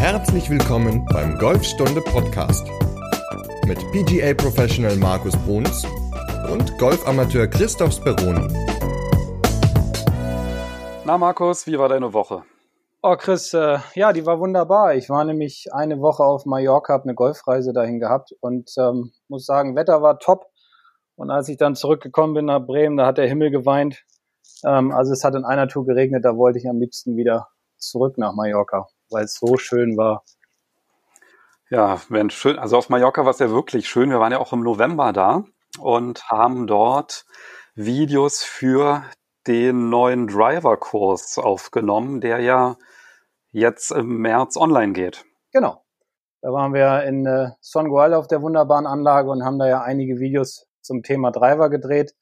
[0.00, 2.66] Herzlich willkommen beim Golfstunde Podcast
[3.66, 5.84] mit PGA Professional Markus Bruns
[6.50, 8.48] und Golfamateur Christoph Speroni.
[11.04, 12.44] Na Markus, wie war deine Woche?
[13.02, 14.94] Oh Chris, äh, ja, die war wunderbar.
[14.94, 19.44] Ich war nämlich eine Woche auf Mallorca, habe eine Golfreise dahin gehabt und ähm, muss
[19.44, 20.46] sagen, Wetter war top.
[21.14, 24.02] Und als ich dann zurückgekommen bin nach Bremen, da hat der Himmel geweint.
[24.64, 28.16] Ähm, also es hat in einer Tour geregnet, da wollte ich am liebsten wieder zurück
[28.16, 30.24] nach Mallorca, weil es so schön war.
[31.70, 32.58] Ja, wenn schön.
[32.58, 34.10] Also auf Mallorca war es ja wirklich schön.
[34.10, 35.44] Wir waren ja auch im November da
[35.78, 37.24] und haben dort
[37.74, 39.04] Videos für
[39.46, 42.76] den neuen Driver-Kurs aufgenommen, der ja
[43.52, 45.24] jetzt im März online geht.
[45.52, 45.84] Genau.
[46.42, 49.82] Da waren wir in äh, Son Gual auf der wunderbaren Anlage und haben da ja
[49.82, 52.14] einige Videos zum Thema Driver gedreht.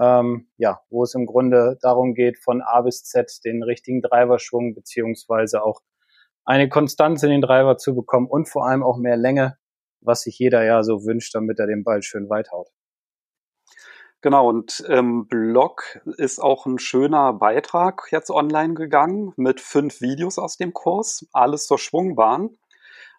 [0.00, 4.74] Ähm, ja, wo es im Grunde darum geht, von A bis Z den richtigen Driverschwung
[4.74, 5.80] beziehungsweise auch
[6.50, 9.56] eine Konstanz in den Driver zu bekommen und vor allem auch mehr Länge,
[10.00, 12.66] was sich jeder ja so wünscht, damit er den Ball schön weit haut.
[14.20, 20.40] Genau, und im Blog ist auch ein schöner Beitrag jetzt online gegangen mit fünf Videos
[20.40, 22.58] aus dem Kurs, alles zur Schwungbahn.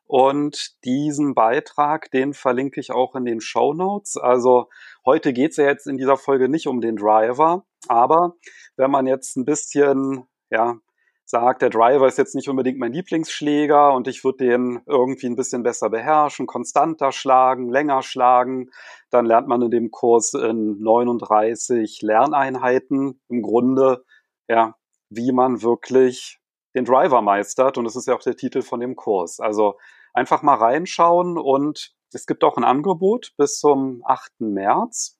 [0.06, 4.18] Und diesen Beitrag, den verlinke ich auch in den Show Notes.
[4.18, 4.68] Also
[5.06, 8.36] heute geht's ja jetzt in dieser Folge nicht um den Driver, aber
[8.76, 10.76] wenn man jetzt ein bisschen ja,
[11.32, 15.36] sagt, der Driver ist jetzt nicht unbedingt mein Lieblingsschläger und ich würde den irgendwie ein
[15.36, 18.70] bisschen besser beherrschen, konstanter schlagen, länger schlagen,
[19.10, 24.04] dann lernt man in dem Kurs in 39 Lerneinheiten im Grunde,
[24.48, 24.76] ja,
[25.10, 26.40] wie man wirklich
[26.76, 29.40] den Driver meistert und das ist ja auch der Titel von dem Kurs.
[29.40, 29.76] Also
[30.14, 34.34] einfach mal reinschauen und es gibt auch ein Angebot bis zum 8.
[34.40, 35.18] März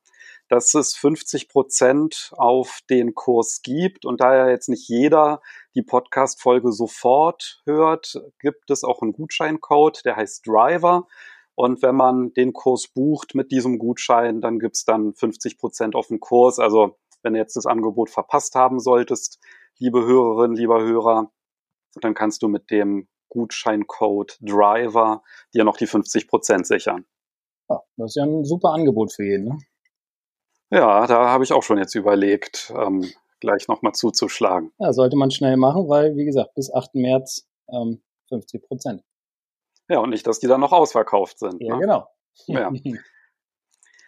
[0.52, 4.06] dass es 50 Prozent auf den Kurs gibt.
[4.06, 5.42] Und da ja jetzt nicht jeder
[5.76, 11.08] die Podcast-Folge sofort hört, gibt es auch einen Gutscheincode, der heißt Driver.
[11.56, 16.08] Und wenn man den Kurs bucht mit diesem Gutschein, dann gibt's dann 50 Prozent auf
[16.08, 16.60] den Kurs.
[16.60, 19.40] Also wenn du jetzt das Angebot verpasst haben solltest,
[19.78, 21.32] liebe Hörerin, lieber Hörer,
[22.02, 27.06] dann kannst du mit dem Gutscheincode Driver dir noch die 50 Prozent sichern.
[27.70, 29.46] Ja, das ist ja ein super Angebot für jeden.
[29.46, 29.58] Ne?
[30.72, 33.06] Ja, da habe ich auch schon jetzt überlegt, ähm,
[33.42, 34.72] gleich nochmal zuzuschlagen.
[34.80, 36.96] Ja, sollte man schnell machen, weil, wie gesagt, bis 8.
[36.96, 39.04] März ähm, 50 Prozent.
[39.90, 41.62] Ja, und nicht, dass die dann noch ausverkauft sind.
[41.62, 41.82] Ja, ne?
[41.82, 42.08] genau.
[42.48, 42.72] Ja.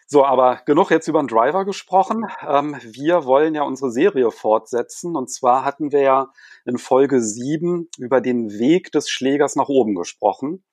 [0.05, 2.27] So, aber genug jetzt über den Driver gesprochen.
[2.47, 5.15] Ähm, wir wollen ja unsere Serie fortsetzen.
[5.15, 6.31] Und zwar hatten wir ja
[6.65, 10.63] in Folge 7 über den Weg des Schlägers nach oben gesprochen.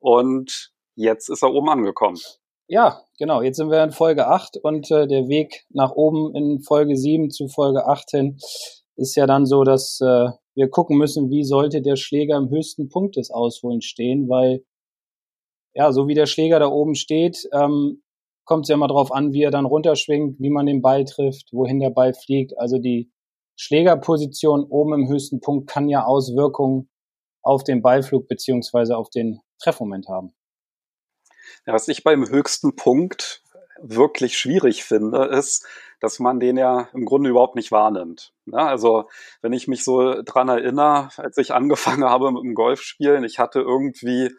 [0.00, 2.18] Und jetzt ist er oben angekommen.
[2.70, 3.40] Ja, genau.
[3.40, 7.30] Jetzt sind wir in Folge 8 und äh, der Weg nach oben in Folge 7
[7.30, 8.38] zu Folge 8 hin
[8.96, 12.90] ist ja dann so, dass äh, wir gucken müssen, wie sollte der Schläger im höchsten
[12.90, 14.64] Punkt des Ausholens stehen, weil
[15.72, 18.02] ja, so wie der Schläger da oben steht, ähm,
[18.44, 21.52] kommt es ja immer drauf an, wie er dann runterschwingt, wie man den Ball trifft,
[21.52, 22.58] wohin der Ball fliegt.
[22.58, 23.10] Also die
[23.56, 26.90] Schlägerposition oben im höchsten Punkt kann ja Auswirkungen
[27.42, 30.34] auf den Ballflug beziehungsweise auf den Treffmoment haben.
[31.68, 33.42] Ja, was ich beim höchsten Punkt
[33.78, 35.66] wirklich schwierig finde, ist,
[36.00, 38.32] dass man den ja im Grunde überhaupt nicht wahrnimmt.
[38.46, 39.04] Ja, also
[39.42, 43.60] wenn ich mich so dran erinnere, als ich angefangen habe mit dem Golfspielen, ich hatte
[43.60, 44.30] irgendwie,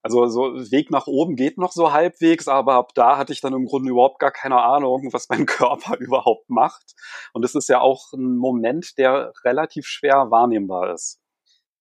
[0.00, 3.52] also so Weg nach oben geht noch so halbwegs, aber ab da hatte ich dann
[3.52, 6.94] im Grunde überhaupt gar keine Ahnung, was mein Körper überhaupt macht.
[7.34, 11.20] Und es ist ja auch ein Moment, der relativ schwer wahrnehmbar ist.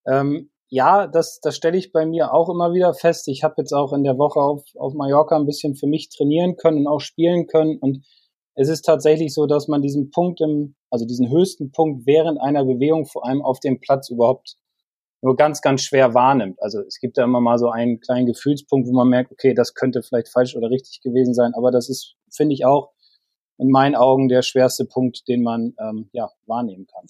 [0.05, 3.27] Ähm, ja, das, das stelle ich bei mir auch immer wieder fest.
[3.27, 6.57] Ich habe jetzt auch in der Woche auf, auf Mallorca ein bisschen für mich trainieren
[6.57, 7.77] können und auch spielen können.
[7.79, 8.05] Und
[8.53, 12.63] es ist tatsächlich so, dass man diesen Punkt im, also diesen höchsten Punkt während einer
[12.63, 14.57] Bewegung vor allem auf dem Platz überhaupt
[15.21, 16.61] nur ganz, ganz schwer wahrnimmt.
[16.61, 19.73] Also es gibt da immer mal so einen kleinen Gefühlspunkt, wo man merkt, okay, das
[19.73, 21.53] könnte vielleicht falsch oder richtig gewesen sein.
[21.55, 22.91] Aber das ist, finde ich, auch
[23.57, 27.05] in meinen Augen der schwerste Punkt, den man ähm, ja, wahrnehmen kann.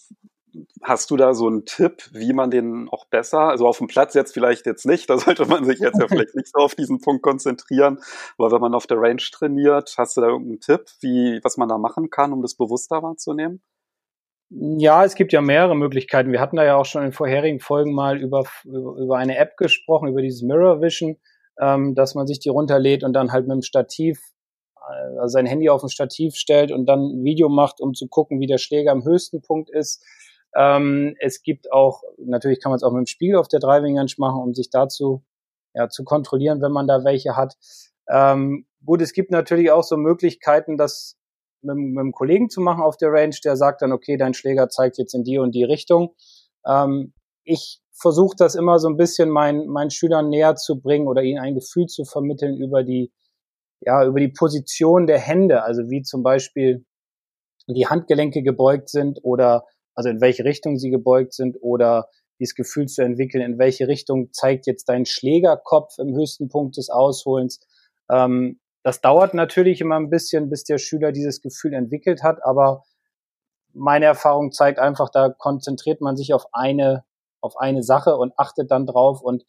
[0.81, 4.13] Hast du da so einen Tipp, wie man den auch besser, also auf dem Platz
[4.13, 7.01] jetzt vielleicht jetzt nicht, da sollte man sich jetzt ja vielleicht nicht so auf diesen
[7.01, 7.99] Punkt konzentrieren,
[8.37, 11.69] aber wenn man auf der Range trainiert, hast du da irgendeinen Tipp, wie, was man
[11.69, 13.61] da machen kann, um das bewusster wahrzunehmen?
[14.51, 16.31] Ja, es gibt ja mehrere Möglichkeiten.
[16.31, 20.07] Wir hatten da ja auch schon in vorherigen Folgen mal über, über eine App gesprochen,
[20.07, 21.17] über dieses Mirror Vision,
[21.59, 24.19] ähm, dass man sich die runterlädt und dann halt mit dem Stativ
[25.19, 28.39] also sein Handy auf ein Stativ stellt und dann ein Video macht, um zu gucken,
[28.39, 30.03] wie der Schläger am höchsten Punkt ist.
[30.55, 33.97] Ähm, es gibt auch, natürlich kann man es auch mit dem Spiegel auf der Driving
[33.97, 35.23] Range machen, um sich dazu
[35.73, 37.55] ja, zu kontrollieren, wenn man da welche hat.
[38.09, 41.17] Ähm, gut, es gibt natürlich auch so Möglichkeiten, das
[41.61, 44.69] mit, mit einem Kollegen zu machen auf der Range, der sagt dann, okay, dein Schläger
[44.69, 46.15] zeigt jetzt in die und die Richtung.
[46.65, 47.13] Ähm,
[47.43, 51.39] ich versuche das immer so ein bisschen meinen, meinen Schülern näher zu bringen oder ihnen
[51.39, 53.11] ein Gefühl zu vermitteln über die,
[53.81, 56.85] ja, über die Position der Hände, also wie zum Beispiel
[57.67, 59.65] die Handgelenke gebeugt sind oder
[59.99, 62.07] also in welche Richtung sie gebeugt sind oder
[62.39, 66.89] dieses Gefühl zu entwickeln, in welche Richtung zeigt jetzt dein Schlägerkopf im höchsten Punkt des
[66.89, 67.59] Ausholens.
[68.09, 72.85] Ähm, das dauert natürlich immer ein bisschen, bis der Schüler dieses Gefühl entwickelt hat, aber
[73.73, 77.03] meine Erfahrung zeigt einfach, da konzentriert man sich auf eine,
[77.41, 79.43] auf eine Sache und achtet dann drauf und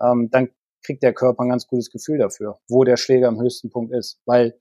[0.00, 0.48] ähm, dann
[0.82, 4.18] kriegt der Körper ein ganz gutes Gefühl dafür, wo der Schläger am höchsten Punkt ist.
[4.26, 4.58] Weil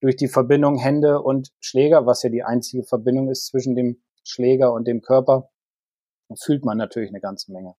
[0.00, 4.72] durch die Verbindung Hände und Schläger, was ja die einzige Verbindung ist zwischen dem Schläger
[4.72, 5.50] und dem Körper,
[6.38, 7.74] fühlt man natürlich eine ganze Menge.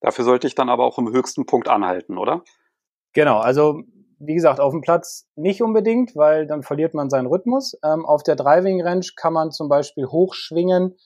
[0.00, 2.44] Dafür sollte ich dann aber auch im höchsten Punkt anhalten, oder?
[3.12, 3.82] Genau, also
[4.20, 7.78] wie gesagt, auf dem Platz nicht unbedingt, weil dann verliert man seinen Rhythmus.
[7.84, 10.96] Ähm, auf der Driving Range kann man zum Beispiel hochschwingen,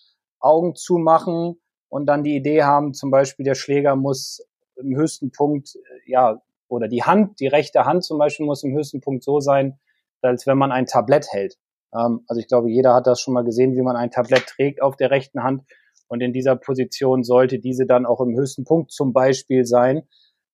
[0.41, 4.47] Augen zumachen und dann die Idee haben, zum Beispiel der Schläger muss
[4.77, 8.75] im höchsten Punkt, äh, ja, oder die Hand, die rechte Hand zum Beispiel muss im
[8.75, 9.79] höchsten Punkt so sein,
[10.23, 11.59] als wenn man ein Tablett hält.
[11.95, 14.83] Ähm, also ich glaube, jeder hat das schon mal gesehen, wie man ein Tablett trägt
[14.83, 15.63] auf der rechten Hand.
[16.09, 20.03] Und in dieser Position sollte diese dann auch im höchsten Punkt zum Beispiel sein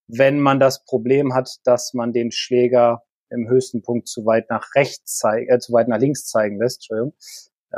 [0.09, 4.75] wenn man das Problem hat, dass man den Schläger im höchsten Punkt zu weit nach
[4.75, 7.15] rechts zeigen, äh, zu weit nach links zeigen lässt, Entschuldigung,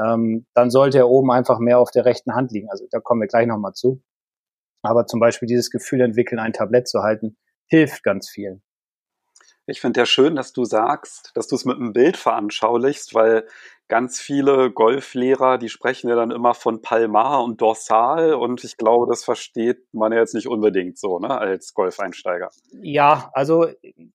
[0.00, 2.70] ähm, dann sollte er oben einfach mehr auf der rechten Hand liegen.
[2.70, 4.00] Also da kommen wir gleich nochmal zu.
[4.82, 7.36] Aber zum Beispiel dieses Gefühl entwickeln, ein Tablett zu halten,
[7.66, 8.62] hilft ganz vielen.
[9.70, 13.46] Ich finde ja schön, dass du sagst, dass du es mit einem Bild veranschaulichst, weil
[13.86, 19.06] ganz viele Golflehrer, die sprechen ja dann immer von Palmar und Dorsal und ich glaube,
[19.08, 22.50] das versteht man ja jetzt nicht unbedingt so, ne, als Golfeinsteiger.
[22.82, 23.68] Ja, also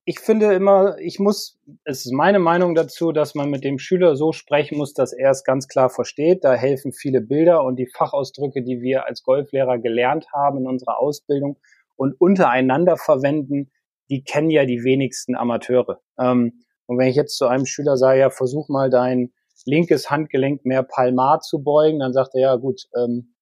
[0.04, 4.14] ich finde immer, ich muss, es ist meine Meinung dazu, dass man mit dem Schüler
[4.14, 6.44] so sprechen muss, dass er es ganz klar versteht.
[6.44, 10.98] Da helfen viele Bilder und die Fachausdrücke, die wir als Golflehrer gelernt haben in unserer
[11.00, 11.56] Ausbildung
[11.96, 13.70] und untereinander verwenden,
[14.10, 16.00] die kennen ja die wenigsten Amateure.
[16.18, 19.32] Ähm, und wenn ich jetzt zu einem Schüler sage, ja, versuch mal dein
[19.64, 23.34] linkes Handgelenk mehr palmar zu beugen, dann sagt er, ja gut, ähm,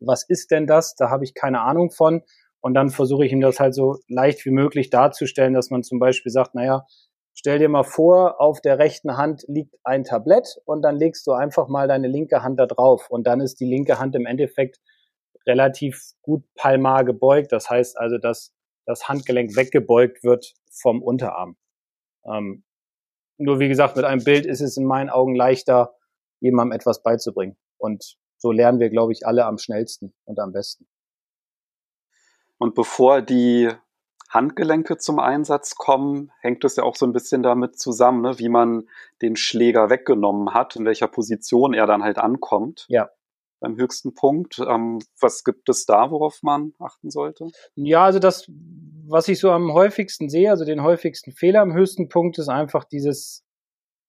[0.00, 0.94] was ist denn das?
[0.94, 2.22] Da habe ich keine Ahnung von.
[2.60, 5.98] Und dann versuche ich ihm das halt so leicht wie möglich darzustellen, dass man zum
[5.98, 6.86] Beispiel sagt, naja,
[7.34, 11.32] stell dir mal vor, auf der rechten Hand liegt ein Tablett und dann legst du
[11.32, 13.08] einfach mal deine linke Hand da drauf.
[13.10, 14.80] Und dann ist die linke Hand im Endeffekt
[15.46, 17.52] relativ gut palmar gebeugt.
[17.52, 18.52] Das heißt also, dass
[18.88, 21.58] das Handgelenk weggebeugt wird vom Unterarm.
[22.24, 22.64] Ähm,
[23.36, 25.94] nur wie gesagt, mit einem Bild ist es in meinen Augen leichter,
[26.40, 27.58] jemandem etwas beizubringen.
[27.76, 30.88] Und so lernen wir, glaube ich, alle am schnellsten und am besten.
[32.56, 33.70] Und bevor die
[34.30, 38.48] Handgelenke zum Einsatz kommen, hängt es ja auch so ein bisschen damit zusammen, ne, wie
[38.48, 38.88] man
[39.20, 42.86] den Schläger weggenommen hat, in welcher Position er dann halt ankommt.
[42.88, 43.10] Ja
[43.60, 44.58] beim höchsten Punkt.
[44.58, 47.48] Ähm, was gibt es da, worauf man achten sollte?
[47.74, 48.46] Ja, also das,
[49.06, 52.84] was ich so am häufigsten sehe, also den häufigsten Fehler am höchsten Punkt ist einfach
[52.84, 53.44] dieses,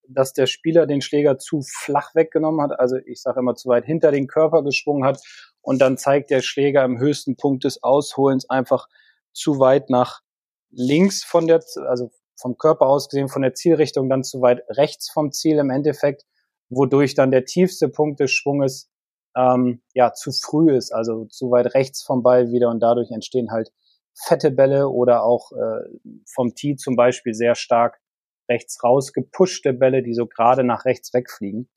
[0.07, 3.85] dass der Spieler den Schläger zu flach weggenommen hat, also ich sage immer zu weit
[3.85, 5.21] hinter den Körper geschwungen hat
[5.61, 8.87] und dann zeigt der Schläger am höchsten Punkt des Ausholens einfach
[9.33, 10.21] zu weit nach
[10.71, 15.11] links von der, also vom Körper aus gesehen, von der Zielrichtung dann zu weit rechts
[15.11, 16.23] vom Ziel im Endeffekt,
[16.69, 18.89] wodurch dann der tiefste Punkt des Schwunges
[19.35, 23.51] ähm, ja zu früh ist, also zu weit rechts vom Ball wieder und dadurch entstehen
[23.51, 23.71] halt
[24.13, 27.99] fette Bälle oder auch äh, vom Tee zum Beispiel sehr stark
[28.49, 31.69] rechts raus gepushte Bälle, die so gerade nach rechts wegfliegen.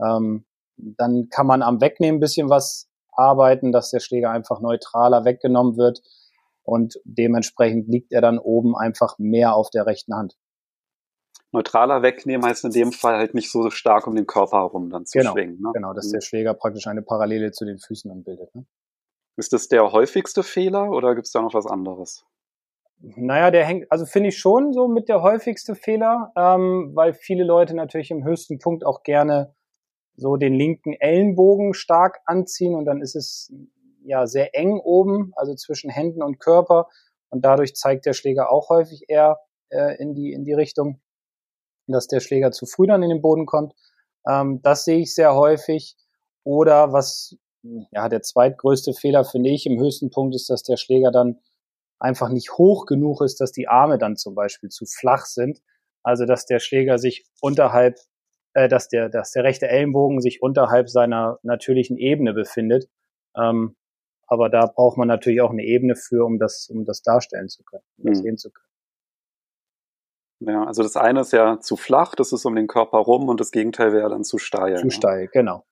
[0.00, 0.44] Ähm,
[0.76, 5.76] dann kann man am Wegnehmen ein bisschen was arbeiten, dass der Schläger einfach neutraler weggenommen
[5.76, 6.02] wird
[6.62, 10.36] und dementsprechend liegt er dann oben einfach mehr auf der rechten Hand
[11.52, 15.06] neutraler wegnehmen heißt in dem Fall halt nicht so stark um den Körper herum dann
[15.06, 15.60] zu genau, schwingen.
[15.60, 15.70] Ne?
[15.74, 16.12] Genau, dass mhm.
[16.12, 18.54] der Schläger praktisch eine Parallele zu den Füßen anbildet.
[18.54, 18.66] Ne?
[19.36, 22.24] Ist das der häufigste Fehler oder gibt es da noch was anderes?
[23.00, 27.44] Naja, der hängt, also finde ich schon so mit der häufigste Fehler, ähm, weil viele
[27.44, 29.54] Leute natürlich im höchsten Punkt auch gerne
[30.16, 33.52] so den linken Ellenbogen stark anziehen und dann ist es
[34.02, 36.88] ja sehr eng oben, also zwischen Händen und Körper
[37.30, 39.38] und dadurch zeigt der Schläger auch häufig eher
[39.68, 41.00] äh, in die in die Richtung
[41.92, 43.74] dass der Schläger zu früh dann in den Boden kommt.
[44.26, 45.96] Ähm, das sehe ich sehr häufig.
[46.44, 47.36] Oder was,
[47.92, 51.38] ja, der zweitgrößte Fehler finde ich im höchsten Punkt ist, dass der Schläger dann
[51.98, 55.60] einfach nicht hoch genug ist, dass die Arme dann zum Beispiel zu flach sind.
[56.02, 57.98] Also dass der Schläger sich unterhalb,
[58.54, 62.88] äh, dass der, dass der rechte Ellenbogen sich unterhalb seiner natürlichen Ebene befindet.
[63.36, 63.76] Ähm,
[64.26, 67.64] aber da braucht man natürlich auch eine Ebene für, um das, um das darstellen zu
[67.64, 68.22] können, um das mhm.
[68.22, 68.67] sehen zu können.
[70.40, 73.40] Ja, also das eine ist ja zu flach, das ist um den Körper rum und
[73.40, 74.76] das Gegenteil wäre dann zu steil.
[74.76, 74.90] Zu ne?
[74.90, 75.64] steil, genau.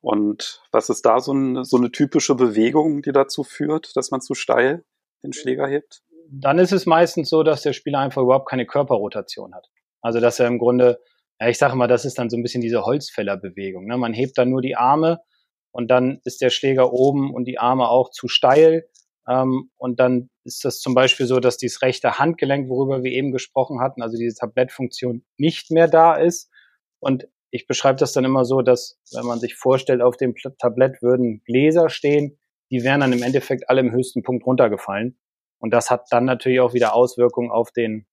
[0.00, 4.20] Und was ist da so, ein, so eine typische Bewegung, die dazu führt, dass man
[4.20, 4.84] zu steil
[5.24, 6.02] den Schläger hebt?
[6.30, 9.68] Dann ist es meistens so, dass der Spieler einfach überhaupt keine Körperrotation hat.
[10.00, 11.00] Also dass er im Grunde,
[11.40, 13.86] ja, ich sage mal, das ist dann so ein bisschen diese Holzfällerbewegung.
[13.86, 13.96] Ne?
[13.96, 15.20] Man hebt dann nur die Arme
[15.72, 18.88] und dann ist der Schläger oben und die Arme auch zu steil.
[19.28, 23.32] Ähm, und dann ist das zum Beispiel so, dass dieses rechte Handgelenk, worüber wir eben
[23.32, 26.50] gesprochen hatten, also diese Tablettfunktion nicht mehr da ist.
[27.00, 31.02] Und ich beschreibe das dann immer so, dass wenn man sich vorstellt, auf dem Tablett
[31.02, 32.38] würden Gläser stehen,
[32.70, 35.18] die wären dann im Endeffekt alle im höchsten Punkt runtergefallen.
[35.58, 38.06] Und das hat dann natürlich auch wieder Auswirkungen auf den,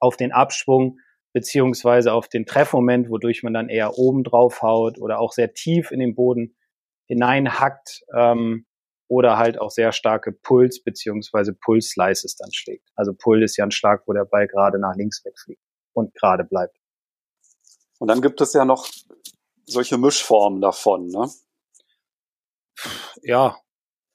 [0.00, 0.98] auf den Abschwung
[1.32, 5.90] beziehungsweise auf den Treffmoment, wodurch man dann eher oben drauf haut oder auch sehr tief
[5.90, 6.56] in den Boden
[7.06, 8.66] hineinhackt ähm,
[9.08, 12.88] oder halt auch sehr starke Puls beziehungsweise Puls-Slices dann schlägt.
[12.94, 15.62] Also Pull ist ja ein Schlag, wo der Ball gerade nach links wegfliegt
[15.94, 16.76] und gerade bleibt.
[17.98, 18.88] Und dann gibt es ja noch
[19.66, 21.28] solche Mischformen davon, ne?
[23.22, 23.56] Ja.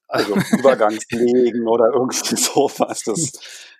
[0.07, 3.03] Also Übergangslegen oder irgendwie sowas.
[3.03, 3.31] Das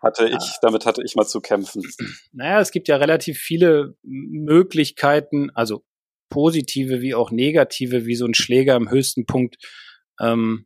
[0.01, 1.83] hatte ich, damit hatte ich mal zu kämpfen.
[2.31, 5.85] Naja, es gibt ja relativ viele Möglichkeiten, also
[6.29, 9.57] positive wie auch negative, wie so ein Schläger im höchsten Punkt
[10.19, 10.65] ähm,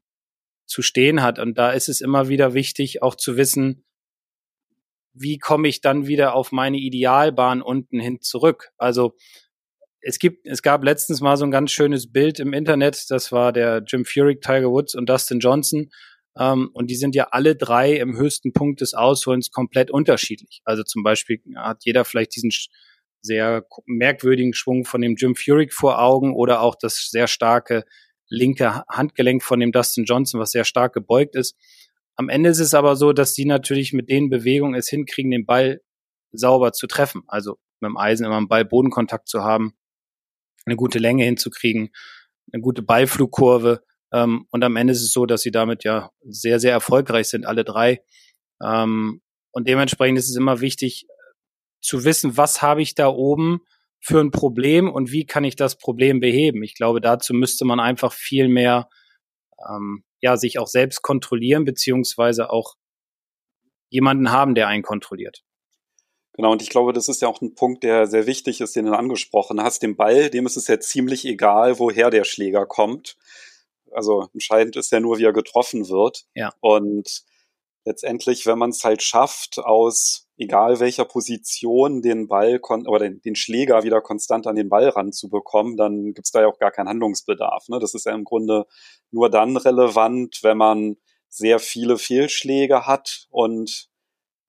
[0.67, 1.39] zu stehen hat.
[1.39, 3.83] Und da ist es immer wieder wichtig, auch zu wissen,
[5.13, 8.69] wie komme ich dann wieder auf meine Idealbahn unten hin zurück?
[8.77, 9.15] Also
[9.99, 13.09] es gibt, es gab letztens mal so ein ganz schönes Bild im Internet.
[13.09, 15.89] Das war der Jim Furyk, Tiger Woods und Dustin Johnson.
[16.37, 20.61] Ähm, und die sind ja alle drei im höchsten Punkt des Ausholens komplett unterschiedlich.
[20.65, 22.51] Also zum Beispiel hat jeder vielleicht diesen
[23.21, 27.83] sehr merkwürdigen Schwung von dem Jim Furyk vor Augen oder auch das sehr starke
[28.29, 31.55] linke Handgelenk von dem Dustin Johnson, was sehr stark gebeugt ist.
[32.15, 35.45] Am Ende ist es aber so, dass die natürlich mit den Bewegungen es hinkriegen, den
[35.45, 35.81] Ball
[36.31, 37.23] sauber zu treffen.
[37.27, 39.73] Also mit dem Eisen immer einen Ball-Bodenkontakt zu haben,
[40.65, 41.89] eine gute Länge hinzukriegen,
[42.51, 43.83] eine gute Ballflugkurve.
[44.11, 47.45] Ähm, und am Ende ist es so, dass sie damit ja sehr, sehr erfolgreich sind,
[47.45, 48.01] alle drei.
[48.63, 51.07] Ähm, und dementsprechend ist es immer wichtig
[51.81, 53.61] zu wissen, was habe ich da oben
[53.99, 56.63] für ein Problem und wie kann ich das Problem beheben.
[56.63, 58.89] Ich glaube, dazu müsste man einfach viel mehr
[59.67, 62.75] ähm, ja, sich auch selbst kontrollieren, beziehungsweise auch
[63.89, 65.43] jemanden haben, der einen kontrolliert.
[66.33, 68.85] Genau, und ich glaube, das ist ja auch ein Punkt, der sehr wichtig ist, den
[68.85, 69.81] du angesprochen hast.
[69.81, 73.17] Dem Ball, dem ist es ja ziemlich egal, woher der Schläger kommt.
[73.91, 76.25] Also entscheidend ist ja nur, wie er getroffen wird.
[76.35, 76.53] Ja.
[76.59, 77.23] Und
[77.87, 83.35] letztendlich, wenn man es halt schafft, aus egal welcher Position den Ball oder den, den,
[83.35, 87.69] Schläger wieder konstant an den Ball ranzubekommen, dann gibt's da ja auch gar keinen Handlungsbedarf.
[87.69, 87.79] Ne?
[87.79, 88.65] Das ist ja im Grunde
[89.09, 90.97] nur dann relevant, wenn man
[91.29, 93.87] sehr viele Fehlschläge hat und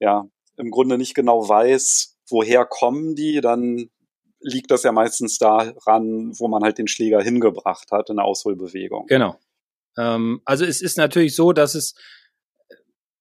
[0.01, 3.89] ja, im Grunde nicht genau weiß, woher kommen die, dann
[4.41, 9.07] liegt das ja meistens daran, wo man halt den Schläger hingebracht hat in der Ausholbewegung.
[9.07, 9.37] Genau.
[9.97, 11.95] Ähm, also es ist natürlich so, dass es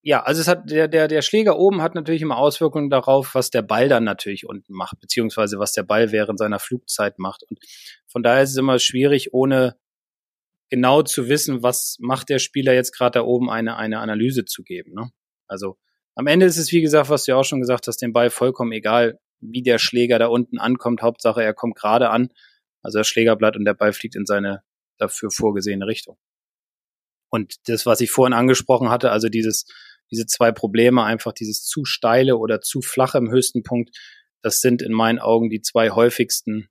[0.08, 3.50] ja, also es hat der, der, der Schläger oben hat natürlich immer Auswirkungen darauf, was
[3.50, 7.44] der Ball dann natürlich unten macht, beziehungsweise was der Ball während seiner Flugzeit macht.
[7.44, 7.60] Und
[8.08, 9.76] von daher ist es immer schwierig, ohne
[10.70, 14.64] genau zu wissen, was macht der Spieler jetzt gerade da oben, eine, eine Analyse zu
[14.64, 14.94] geben.
[14.94, 15.12] Ne?
[15.46, 15.78] Also
[16.16, 18.30] am Ende ist es, wie gesagt, was du ja auch schon gesagt hast, dem Ball
[18.30, 21.02] vollkommen egal, wie der Schläger da unten ankommt.
[21.02, 22.30] Hauptsache, er kommt gerade an.
[22.82, 24.64] Also das Schlägerblatt und der Ball fliegt in seine
[24.98, 26.18] dafür vorgesehene Richtung.
[27.30, 29.66] Und das, was ich vorhin angesprochen hatte, also dieses
[30.12, 33.96] diese zwei Probleme, einfach dieses zu steile oder zu flache im höchsten Punkt,
[34.42, 36.70] das sind in meinen Augen die zwei häufigsten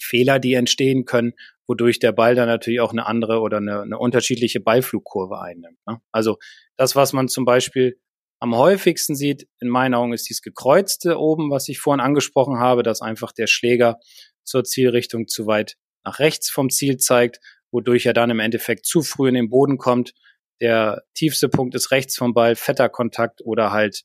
[0.00, 1.34] Fehler, die entstehen können,
[1.66, 5.78] wodurch der Ball dann natürlich auch eine andere oder eine, eine unterschiedliche Beiflugkurve einnimmt.
[5.86, 6.00] Ne?
[6.12, 6.38] Also
[6.76, 7.98] das, was man zum Beispiel
[8.38, 12.82] am häufigsten sieht, in meinen Augen, ist dieses gekreuzte oben, was ich vorhin angesprochen habe,
[12.82, 13.98] dass einfach der Schläger
[14.42, 19.02] zur Zielrichtung zu weit nach rechts vom Ziel zeigt, wodurch er dann im Endeffekt zu
[19.02, 20.14] früh in den Boden kommt
[20.60, 24.02] der tiefste Punkt ist rechts vom Ball, fetter Kontakt oder halt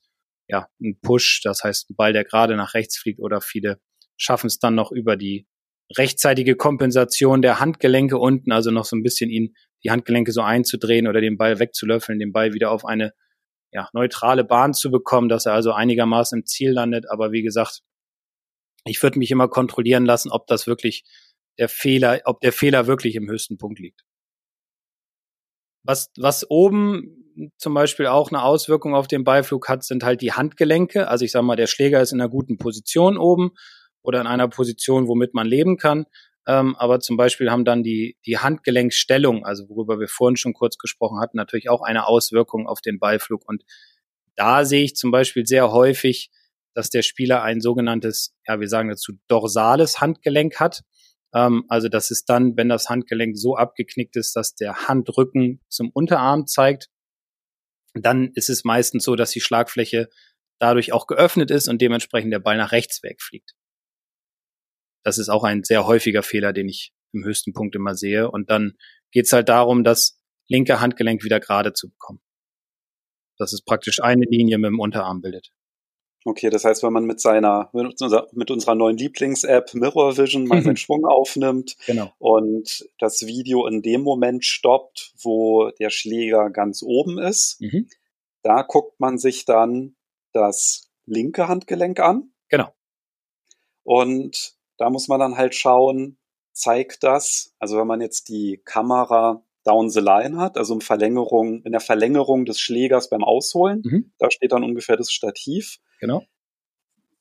[0.47, 3.79] ja ein Push, das heißt ein Ball, der gerade nach rechts fliegt oder viele
[4.17, 5.47] schaffen es dann noch über die
[5.97, 11.07] rechtzeitige Kompensation der Handgelenke unten, also noch so ein bisschen ihn die Handgelenke so einzudrehen
[11.07, 13.13] oder den Ball wegzulöffeln, den Ball wieder auf eine
[13.71, 17.05] ja, neutrale Bahn zu bekommen, dass er also einigermaßen im Ziel landet.
[17.09, 17.81] Aber wie gesagt,
[18.85, 21.03] ich würde mich immer kontrollieren lassen, ob das wirklich
[21.59, 24.04] der Fehler, ob der Fehler wirklich im höchsten Punkt liegt.
[25.85, 30.33] Was, was oben zum Beispiel auch eine Auswirkung auf den Beiflug hat, sind halt die
[30.33, 31.07] Handgelenke.
[31.07, 33.51] Also ich sage mal, der Schläger ist in einer guten Position oben
[34.01, 36.05] oder in einer Position, womit man leben kann.
[36.47, 40.77] Ähm, aber zum Beispiel haben dann die, die Handgelenkstellung, also worüber wir vorhin schon kurz
[40.77, 43.47] gesprochen hatten, natürlich auch eine Auswirkung auf den Beiflug.
[43.47, 43.63] Und
[44.35, 46.29] da sehe ich zum Beispiel sehr häufig,
[46.73, 50.81] dass der Spieler ein sogenanntes, ja, wir sagen dazu, dorsales Handgelenk hat.
[51.33, 55.89] Ähm, also das ist dann, wenn das Handgelenk so abgeknickt ist, dass der Handrücken zum
[55.89, 56.89] Unterarm zeigt,
[57.93, 60.09] dann ist es meistens so, dass die Schlagfläche
[60.59, 63.53] dadurch auch geöffnet ist und dementsprechend der Ball nach rechts wegfliegt.
[65.03, 68.29] Das ist auch ein sehr häufiger Fehler, den ich im höchsten Punkt immer sehe.
[68.29, 68.73] Und dann
[69.11, 72.21] geht es halt darum, das linke Handgelenk wieder gerade zu bekommen.
[73.37, 75.51] Dass es praktisch eine Linie mit dem Unterarm bildet.
[76.27, 80.47] Okay, das heißt, wenn man mit seiner, mit unserer, mit unserer neuen Lieblings-App Mirror Vision
[80.47, 82.11] mal seinen Schwung aufnimmt genau.
[82.17, 87.87] und das Video in dem Moment stoppt, wo der Schläger ganz oben ist, mhm.
[88.41, 89.95] da guckt man sich dann
[90.33, 92.31] das linke Handgelenk an.
[92.49, 92.73] Genau.
[93.83, 96.17] Und da muss man dann halt schauen,
[96.53, 101.61] zeigt das, also wenn man jetzt die Kamera down the line hat, also in Verlängerung,
[101.61, 104.11] in der Verlängerung des Schlägers beim Ausholen, mhm.
[104.17, 105.79] da steht dann ungefähr das Stativ.
[105.99, 106.23] Genau.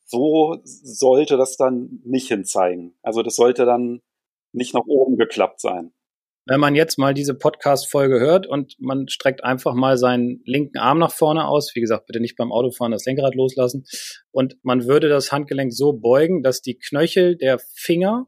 [0.05, 2.95] So sollte das dann nicht hinzeigen.
[3.03, 4.01] Also das sollte dann
[4.53, 5.93] nicht nach oben geklappt sein.
[6.47, 10.99] Wenn man jetzt mal diese Podcast-Folge hört und man streckt einfach mal seinen linken Arm
[10.99, 13.87] nach vorne aus, wie gesagt, bitte nicht beim Autofahren das Lenkrad loslassen,
[14.31, 18.27] und man würde das Handgelenk so beugen, dass die Knöchel der Finger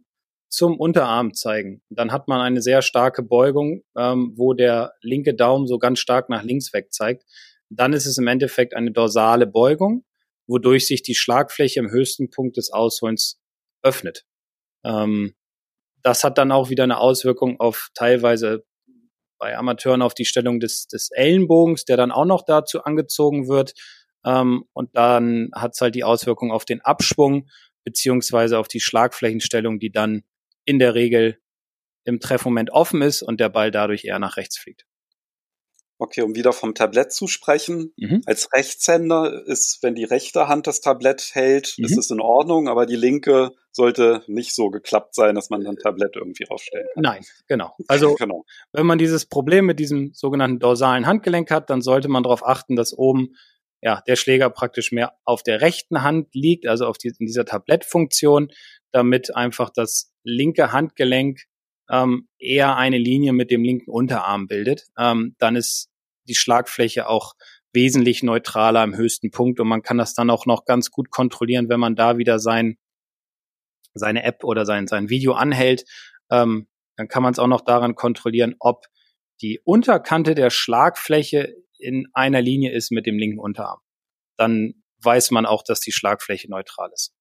[0.48, 1.82] zum Unterarm zeigen.
[1.90, 6.30] Dann hat man eine sehr starke Beugung, ähm, wo der linke Daumen so ganz stark
[6.30, 7.24] nach links weg zeigt.
[7.68, 10.04] Dann ist es im Endeffekt eine dorsale Beugung,
[10.46, 13.40] wodurch sich die Schlagfläche im höchsten Punkt des Ausholens
[13.82, 14.24] öffnet.
[14.84, 15.34] Ähm,
[16.02, 18.64] das hat dann auch wieder eine Auswirkung auf teilweise
[19.38, 23.74] bei Amateuren auf die Stellung des, des Ellenbogens, der dann auch noch dazu angezogen wird.
[24.24, 27.48] Ähm, und dann hat es halt die Auswirkung auf den Abschwung
[27.84, 30.22] beziehungsweise auf die Schlagflächenstellung, die dann
[30.64, 31.38] in der Regel
[32.04, 34.86] im Treffmoment offen ist und der Ball dadurch eher nach rechts fliegt.
[35.98, 37.92] Okay, um wieder vom Tablett zu sprechen.
[37.96, 38.20] Mhm.
[38.26, 41.86] Als Rechtshänder ist, wenn die rechte Hand das Tablett hält, mhm.
[41.86, 45.76] ist es in Ordnung, aber die linke sollte nicht so geklappt sein, dass man dann
[45.76, 47.02] Tablett irgendwie aufstellen kann.
[47.02, 47.74] Nein, genau.
[47.88, 48.44] Also genau.
[48.72, 52.76] wenn man dieses Problem mit diesem sogenannten dorsalen Handgelenk hat, dann sollte man darauf achten,
[52.76, 53.36] dass oben
[53.82, 57.44] ja der Schläger praktisch mehr auf der rechten Hand liegt, also auf die, in dieser
[57.44, 58.50] Tablettfunktion,
[58.92, 61.42] damit einfach das linke Handgelenk
[61.90, 64.86] ähm, eher eine Linie mit dem linken Unterarm bildet.
[64.98, 65.88] Ähm, dann ist
[66.28, 67.34] die Schlagfläche auch
[67.72, 71.68] wesentlich neutraler im höchsten Punkt und man kann das dann auch noch ganz gut kontrollieren,
[71.68, 72.78] wenn man da wieder sein,
[73.94, 75.84] seine App oder sein, sein Video anhält.
[76.30, 78.86] Ähm, dann kann man es auch noch daran kontrollieren, ob
[79.42, 83.80] die Unterkante der Schlagfläche in einer Linie ist mit dem linken Unterarm.
[84.38, 87.14] Dann weiß man auch, dass die Schlagfläche neutral ist.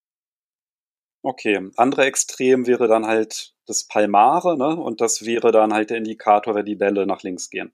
[1.22, 4.76] Okay, andere Extrem wäre dann halt das Palmare, ne?
[4.76, 7.72] Und das wäre dann halt der Indikator, wenn die Bälle nach links gehen.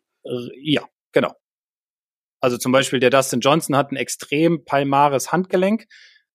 [0.61, 1.35] Ja, genau.
[2.40, 5.87] Also zum Beispiel der Dustin Johnson hat ein extrem palmares Handgelenk.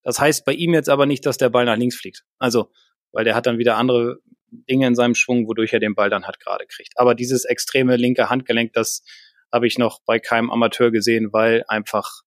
[0.03, 2.23] Das heißt bei ihm jetzt aber nicht, dass der Ball nach links fliegt.
[2.39, 2.71] Also,
[3.11, 6.25] weil der hat dann wieder andere Dinge in seinem Schwung, wodurch er den Ball dann
[6.25, 6.93] halt gerade kriegt.
[6.95, 9.03] Aber dieses extreme linke Handgelenk, das
[9.51, 12.21] habe ich noch bei keinem Amateur gesehen, weil einfach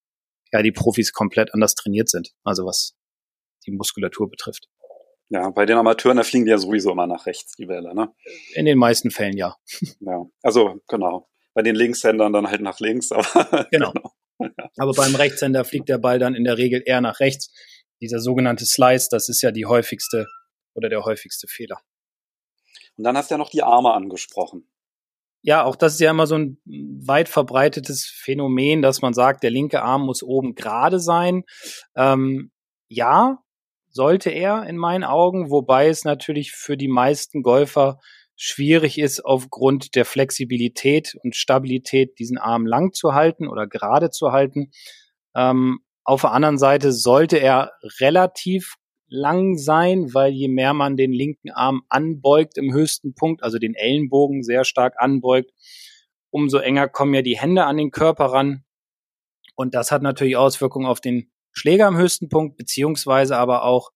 [0.52, 2.32] ja die Profis komplett anders trainiert sind.
[2.44, 2.96] Also was
[3.66, 4.68] die Muskulatur betrifft.
[5.32, 8.12] Ja, bei den Amateuren, da fliegen die ja sowieso immer nach rechts, die Bälle, ne?
[8.54, 9.56] In den meisten Fällen ja.
[10.00, 11.28] Ja, also genau.
[11.54, 13.68] Bei den Linkshändern dann halt nach links, aber.
[13.70, 13.92] Genau.
[13.92, 14.12] genau.
[14.40, 14.70] Ja.
[14.78, 17.52] Aber beim Rechtshänder fliegt der Ball dann in der Regel eher nach rechts.
[18.00, 20.26] Dieser sogenannte Slice, das ist ja die häufigste
[20.74, 21.80] oder der häufigste Fehler.
[22.96, 24.68] Und dann hast du ja noch die Arme angesprochen.
[25.42, 29.50] Ja, auch das ist ja immer so ein weit verbreitetes Phänomen, dass man sagt, der
[29.50, 31.44] linke Arm muss oben gerade sein.
[31.94, 32.50] Ähm,
[32.88, 33.38] ja,
[33.90, 37.98] sollte er in meinen Augen, wobei es natürlich für die meisten Golfer
[38.36, 44.32] schwierig ist, aufgrund der Flexibilität und Stabilität diesen Arm lang zu halten oder gerade zu
[44.32, 44.70] halten.
[45.34, 48.76] Ähm, auf der anderen Seite sollte er relativ
[49.08, 53.74] lang sein, weil je mehr man den linken Arm anbeugt im höchsten Punkt, also den
[53.74, 55.50] Ellenbogen sehr stark anbeugt,
[56.30, 58.64] umso enger kommen ja die Hände an den Körper ran.
[59.54, 63.90] Und das hat natürlich Auswirkungen auf den Schläger am höchsten Punkt, beziehungsweise aber auch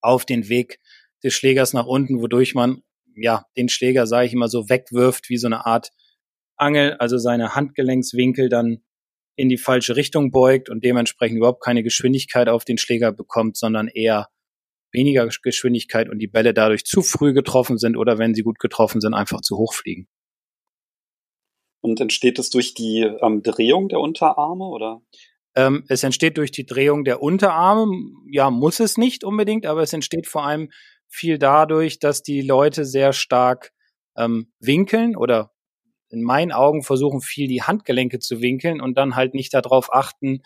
[0.00, 0.80] auf den Weg
[1.22, 2.82] des Schlägers nach unten, wodurch man
[3.14, 5.90] ja den Schläger, sage ich immer so, wegwirft wie so eine Art
[6.56, 8.82] Angel, also seine Handgelenkswinkel dann
[9.36, 13.88] in die falsche Richtung beugt und dementsprechend überhaupt keine Geschwindigkeit auf den Schläger bekommt, sondern
[13.88, 14.28] eher
[14.92, 19.00] weniger Geschwindigkeit und die Bälle dadurch zu früh getroffen sind oder wenn sie gut getroffen
[19.00, 20.08] sind, einfach zu hoch fliegen.
[21.82, 25.02] Und entsteht es durch die ähm, Drehung der Unterarme oder?
[25.56, 27.90] Ähm, es entsteht durch die Drehung der Unterarme.
[28.30, 30.70] Ja, muss es nicht unbedingt, aber es entsteht vor allem
[31.08, 33.72] viel dadurch, dass die Leute sehr stark
[34.16, 35.52] ähm, winkeln oder
[36.10, 40.42] in meinen Augen versuchen viel die Handgelenke zu winkeln und dann halt nicht darauf achten,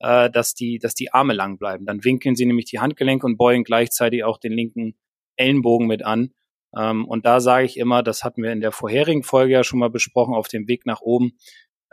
[0.00, 1.86] äh, dass die, dass die Arme lang bleiben.
[1.86, 4.96] Dann winkeln sie nämlich die Handgelenke und beugen gleichzeitig auch den linken
[5.36, 6.32] Ellenbogen mit an.
[6.76, 9.78] Ähm, und da sage ich immer, das hatten wir in der vorherigen Folge ja schon
[9.78, 11.32] mal besprochen, auf dem Weg nach oben,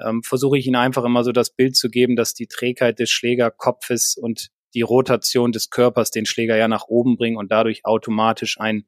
[0.06, 3.10] ähm, versuche ich Ihnen einfach immer so das Bild zu geben, dass die Trägheit des
[3.10, 8.60] Schlägerkopfes und die Rotation des Körpers den Schläger ja nach oben bringen und dadurch automatisch
[8.60, 8.86] ein,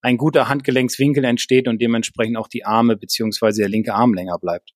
[0.00, 4.72] ein guter Handgelenkswinkel entsteht und dementsprechend auch die Arme beziehungsweise der linke Arm länger bleibt.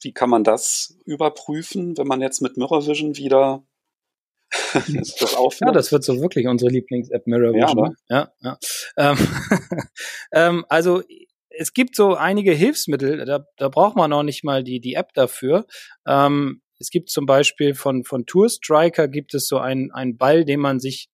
[0.00, 3.66] Wie kann man das überprüfen, wenn man jetzt mit Mirror Vision wieder
[4.72, 5.58] das?
[5.60, 7.88] Ja, das wird so wirklich unsere Lieblings-App Mirror Vision.
[7.88, 7.96] Ne?
[8.08, 8.58] Ja, ja.
[8.96, 9.12] ja.
[9.12, 9.18] Ähm,
[10.32, 11.02] ähm, also
[11.58, 15.12] es gibt so einige Hilfsmittel, da, da braucht man noch nicht mal die, die App
[15.14, 15.66] dafür.
[16.06, 20.44] Ähm, es gibt zum Beispiel von, von Tour Striker gibt es so einen, einen Ball,
[20.44, 21.08] den man sich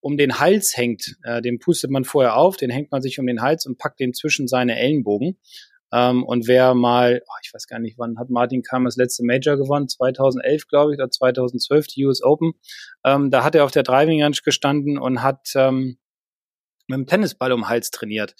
[0.00, 1.16] um den Hals hängt.
[1.24, 4.00] Äh, den pustet man vorher auf, den hängt man sich um den Hals und packt
[4.00, 5.38] den zwischen seine Ellenbogen.
[5.92, 9.24] Ähm, und wer mal, oh, ich weiß gar nicht, wann hat Martin Kam das letzte
[9.24, 9.88] Major gewonnen?
[9.88, 12.52] 2011, glaube ich, oder 2012, die US Open.
[13.04, 15.98] Ähm, da hat er auf der Driving Range gestanden und hat ähm,
[16.86, 18.34] mit dem Tennisball um den Hals trainiert.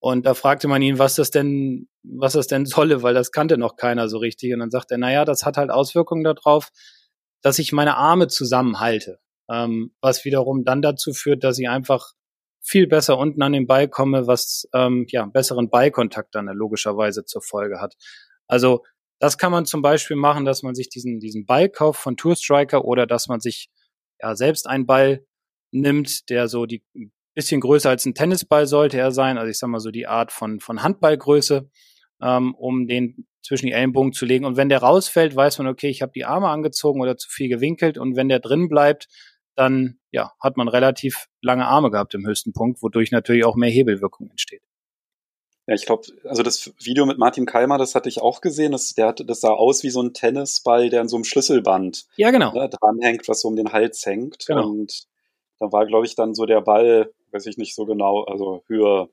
[0.00, 3.58] Und da fragte man ihn, was das denn, was das denn solle, weil das kannte
[3.58, 4.52] noch keiner so richtig.
[4.52, 6.70] Und dann sagt er, naja, das hat halt Auswirkungen darauf,
[7.42, 9.18] dass ich meine Arme zusammenhalte.
[9.50, 12.12] Ähm, was wiederum dann dazu führt, dass ich einfach
[12.60, 17.40] viel besser unten an den Ball komme, was ähm, ja besseren Ballkontakt dann logischerweise zur
[17.40, 17.94] Folge hat.
[18.46, 18.84] Also
[19.20, 22.36] das kann man zum Beispiel machen, dass man sich diesen diesen Ball kauft von Tour
[22.36, 23.70] Striker oder dass man sich
[24.20, 25.24] ja selbst einen Ball
[25.70, 26.82] nimmt, der so die
[27.38, 30.32] bisschen größer als ein Tennisball sollte er sein, also ich sag mal so die Art
[30.32, 31.70] von, von Handballgröße,
[32.20, 34.44] ähm, um den zwischen die Ellenbogen zu legen.
[34.44, 37.48] Und wenn der rausfällt, weiß man, okay, ich habe die Arme angezogen oder zu viel
[37.48, 37.96] gewinkelt.
[37.96, 39.06] Und wenn der drin bleibt,
[39.54, 43.70] dann ja, hat man relativ lange Arme gehabt im höchsten Punkt, wodurch natürlich auch mehr
[43.70, 44.62] Hebelwirkung entsteht.
[45.68, 48.72] Ja, ich glaube, also das Video mit Martin Keimer, das hatte ich auch gesehen.
[48.72, 52.06] Das, der hat, das sah aus wie so ein Tennisball, der an so einem Schlüsselband
[52.16, 52.52] ja, genau.
[52.52, 54.44] ne, dranhängt, was so um den Hals hängt.
[54.46, 54.68] Genau.
[54.68, 55.04] Und
[55.60, 59.08] da war, glaube ich, dann so der Ball weiß ich nicht so genau, also Höhe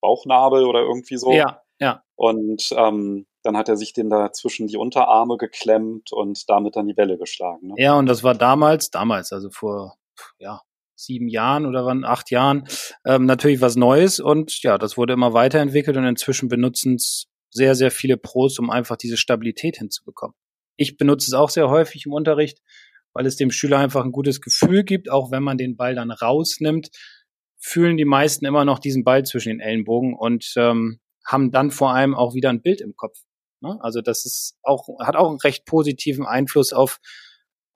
[0.00, 1.32] Bauchnabel oder irgendwie so.
[1.32, 2.02] Ja, ja.
[2.14, 6.86] Und ähm, dann hat er sich den da zwischen die Unterarme geklemmt und damit dann
[6.86, 7.68] die Bälle geschlagen.
[7.68, 7.74] Ne?
[7.76, 9.96] Ja, und das war damals, damals, also vor
[10.38, 10.62] ja,
[10.94, 12.66] sieben Jahren oder wann, acht Jahren,
[13.04, 17.74] ähm, natürlich was Neues und ja, das wurde immer weiterentwickelt und inzwischen benutzen es sehr,
[17.74, 20.34] sehr viele Pros, um einfach diese Stabilität hinzubekommen.
[20.76, 22.60] Ich benutze es auch sehr häufig im Unterricht,
[23.14, 26.10] weil es dem Schüler einfach ein gutes Gefühl gibt, auch wenn man den Ball dann
[26.10, 26.90] rausnimmt,
[27.58, 31.94] fühlen die meisten immer noch diesen Ball zwischen den Ellenbogen und ähm, haben dann vor
[31.94, 33.18] allem auch wieder ein Bild im Kopf.
[33.60, 33.78] Ne?
[33.80, 37.00] Also das ist auch, hat auch einen recht positiven Einfluss auf,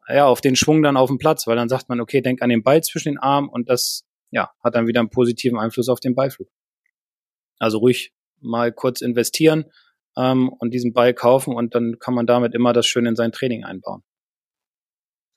[0.09, 2.51] ja, auf den Schwung dann auf dem Platz, weil dann sagt man, okay, denk an
[2.51, 6.01] den Ball zwischen den Armen und das, ja, hat dann wieder einen positiven Einfluss auf
[6.01, 6.49] den Ballflug.
[7.59, 9.65] Also ruhig mal kurz investieren
[10.17, 13.33] ähm, und diesen Ball kaufen und dann kann man damit immer das schön in sein
[13.33, 14.03] Training einbauen.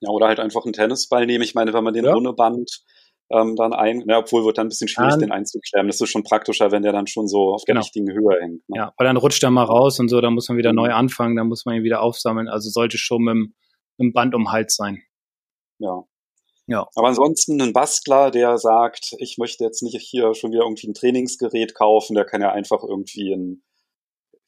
[0.01, 1.43] Ja, oder halt einfach einen Tennisball nehmen.
[1.43, 2.15] Ich meine, wenn man den ja.
[2.15, 2.83] ohne Band
[3.31, 5.87] ähm, dann ein, ja, obwohl wird dann ein bisschen schwierig, um, den einzuklemmen.
[5.87, 7.79] Das ist schon praktischer, wenn der dann schon so auf genau.
[7.79, 8.67] der richtigen Höhe hängt.
[8.67, 8.77] Ne?
[8.77, 11.35] Ja, weil dann rutscht er mal raus und so, dann muss man wieder neu anfangen,
[11.35, 12.49] dann muss man ihn wieder aufsammeln.
[12.49, 13.53] Also sollte schon mit, mit
[13.99, 15.01] dem Band um Hals sein.
[15.79, 16.03] Ja.
[16.67, 16.87] Ja.
[16.95, 20.93] Aber ansonsten ein Bastler, der sagt, ich möchte jetzt nicht hier schon wieder irgendwie ein
[20.93, 23.63] Trainingsgerät kaufen, der kann ja einfach irgendwie ein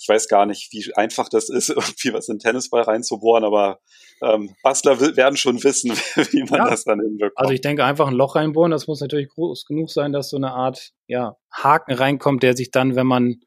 [0.04, 3.80] ich weiß gar nicht, wie einfach das ist, irgendwie was in den Tennisball reinzubohren, aber
[4.22, 5.92] ähm, Bastler werden schon wissen,
[6.32, 6.70] wie man ja.
[6.70, 7.38] das dann hinbekommt.
[7.38, 10.36] Also ich denke, einfach ein Loch reinbohren, das muss natürlich groß genug sein, dass so
[10.36, 13.40] eine Art ja, Haken reinkommt, der sich dann, wenn man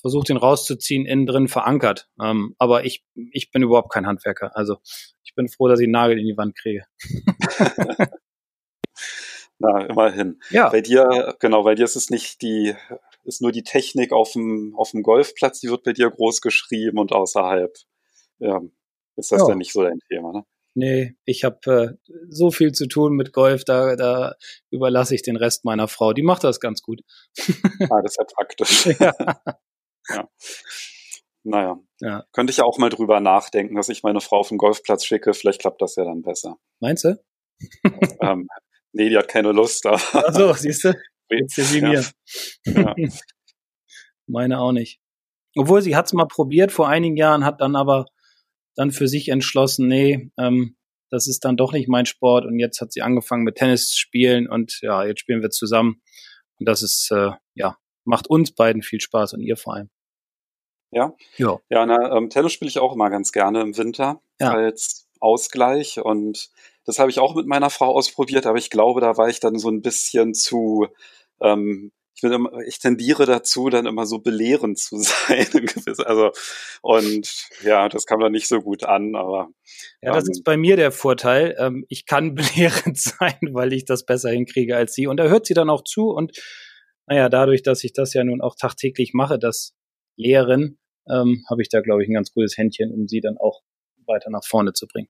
[0.00, 2.08] versucht, ihn rauszuziehen, innen drin verankert.
[2.20, 4.56] Ähm, aber ich, ich bin überhaupt kein Handwerker.
[4.56, 4.78] Also
[5.22, 6.84] ich bin froh, dass ich einen Nagel in die Wand kriege.
[9.58, 10.40] Na, immerhin.
[10.50, 10.70] Ja.
[10.70, 12.74] Bei dir, genau, bei dir ist es nicht die
[13.24, 16.98] ist nur die Technik auf dem, auf dem Golfplatz, die wird bei dir groß geschrieben
[16.98, 17.74] und außerhalb
[18.38, 18.60] ja,
[19.16, 19.48] ist das ja.
[19.48, 20.44] dann nicht so dein Thema, ne?
[20.74, 24.34] Nee, ich habe äh, so viel zu tun mit Golf, da, da
[24.70, 26.14] überlasse ich den Rest meiner Frau.
[26.14, 27.02] Die macht das ganz gut.
[27.90, 28.86] ah, das ist ja praktisch.
[30.08, 30.16] Ja.
[30.16, 30.28] ja.
[31.44, 32.24] Naja, ja.
[32.32, 35.32] könnte ich ja auch mal drüber nachdenken, dass ich meine Frau auf den Golfplatz schicke.
[35.34, 36.56] Vielleicht klappt das ja dann besser.
[36.80, 37.22] Meinst du?
[38.20, 38.48] ähm,
[38.92, 39.86] nee, die hat keine Lust.
[39.86, 40.94] Aber Ach so, siehst du?
[41.38, 42.04] Jetzt sie mir.
[42.64, 42.94] Ja.
[44.26, 45.00] Meine auch nicht.
[45.56, 48.06] Obwohl sie hat es mal probiert vor einigen Jahren, hat dann aber
[48.74, 50.76] dann für sich entschlossen, nee, ähm,
[51.10, 52.46] das ist dann doch nicht mein Sport.
[52.46, 56.00] Und jetzt hat sie angefangen mit Tennis zu spielen und ja, jetzt spielen wir zusammen.
[56.58, 59.90] Und das ist, äh, ja, macht uns beiden viel Spaß und ihr vor allem.
[60.90, 61.14] Ja.
[61.36, 64.52] Ja, ja na, ähm, Tennis spiele ich auch immer ganz gerne im Winter ja.
[64.52, 66.00] als Ausgleich.
[66.00, 66.50] Und
[66.86, 69.58] das habe ich auch mit meiner Frau ausprobiert, aber ich glaube, da war ich dann
[69.58, 70.88] so ein bisschen zu
[71.42, 75.46] ähm, ich, bin immer, ich tendiere dazu, dann immer so belehrend zu sein.
[76.04, 76.30] also,
[76.82, 79.48] und ja, das kam dann nicht so gut an, aber.
[80.02, 81.56] Ja, das ähm, ist bei mir der Vorteil.
[81.58, 85.06] Ähm, ich kann belehrend sein, weil ich das besser hinkriege als sie.
[85.06, 86.38] Und da hört sie dann auch zu und
[87.06, 89.74] naja, dadurch, dass ich das ja nun auch tagtäglich mache, das
[90.16, 90.78] Lehren,
[91.08, 93.62] ähm, habe ich da, glaube ich, ein ganz gutes Händchen, um sie dann auch
[94.06, 95.08] weiter nach vorne zu bringen.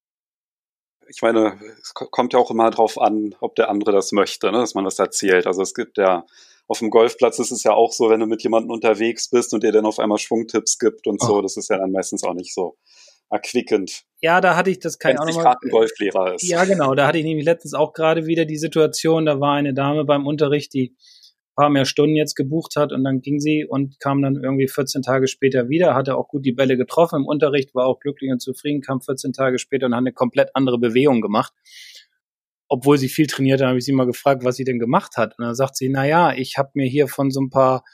[1.14, 4.59] Ich meine, es kommt ja auch immer drauf an, ob der andere das möchte, ne,
[4.59, 5.46] dass man das erzählt.
[5.46, 6.25] Also es gibt ja
[6.68, 9.62] auf dem Golfplatz ist es ja auch so, wenn du mit jemandem unterwegs bist und
[9.62, 11.27] dir dann auf einmal Schwungtipps gibt und oh.
[11.27, 12.77] so, das ist ja dann meistens auch nicht so
[13.31, 14.05] erquickend.
[14.20, 15.57] Ja, da hatte ich das kein auch nochmal.
[15.62, 16.42] ein Golflehrer ist.
[16.44, 16.94] Ja, genau.
[16.94, 20.27] Da hatte ich nämlich letztens auch gerade wieder die Situation, da war eine Dame beim
[20.27, 20.94] Unterricht, die
[21.55, 25.03] paar mehr Stunden jetzt gebucht hat und dann ging sie und kam dann irgendwie 14
[25.03, 28.41] Tage später wieder, hatte auch gut die Bälle getroffen im Unterricht, war auch glücklich und
[28.41, 31.53] zufrieden, kam 14 Tage später und hat eine komplett andere Bewegung gemacht.
[32.69, 35.38] Obwohl sie viel trainiert hat, habe ich sie mal gefragt, was sie denn gemacht hat.
[35.38, 37.85] Und dann sagt sie, na ja, ich habe mir hier von so ein paar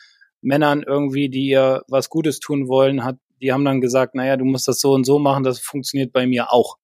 [0.41, 4.45] Männern irgendwie, die ihr was Gutes tun wollen, hat, die haben dann gesagt, naja, du
[4.45, 6.77] musst das so und so machen, das funktioniert bei mir auch.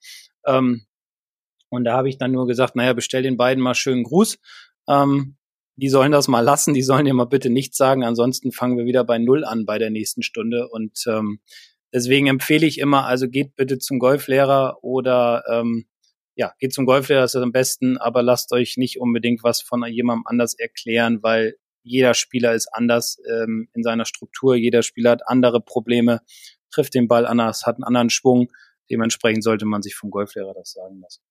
[0.44, 0.86] Ähm,
[1.70, 4.38] und da habe ich dann nur gesagt, naja, bestell den beiden mal schönen Gruß.
[4.88, 5.36] Ähm,
[5.76, 8.84] die sollen das mal lassen, die sollen dir mal bitte nichts sagen, ansonsten fangen wir
[8.84, 10.68] wieder bei Null an bei der nächsten Stunde.
[10.68, 11.40] Und ähm,
[11.92, 15.86] deswegen empfehle ich immer, also geht bitte zum Golflehrer oder ähm,
[16.36, 19.84] ja, geht zum Golflehrer, das ist am besten, aber lasst euch nicht unbedingt was von
[19.86, 25.28] jemandem anders erklären, weil jeder Spieler ist anders ähm, in seiner Struktur, jeder Spieler hat
[25.28, 26.20] andere Probleme,
[26.70, 28.50] trifft den Ball anders, hat einen anderen Schwung.
[28.90, 31.22] Dementsprechend sollte man sich vom Golflehrer das sagen lassen.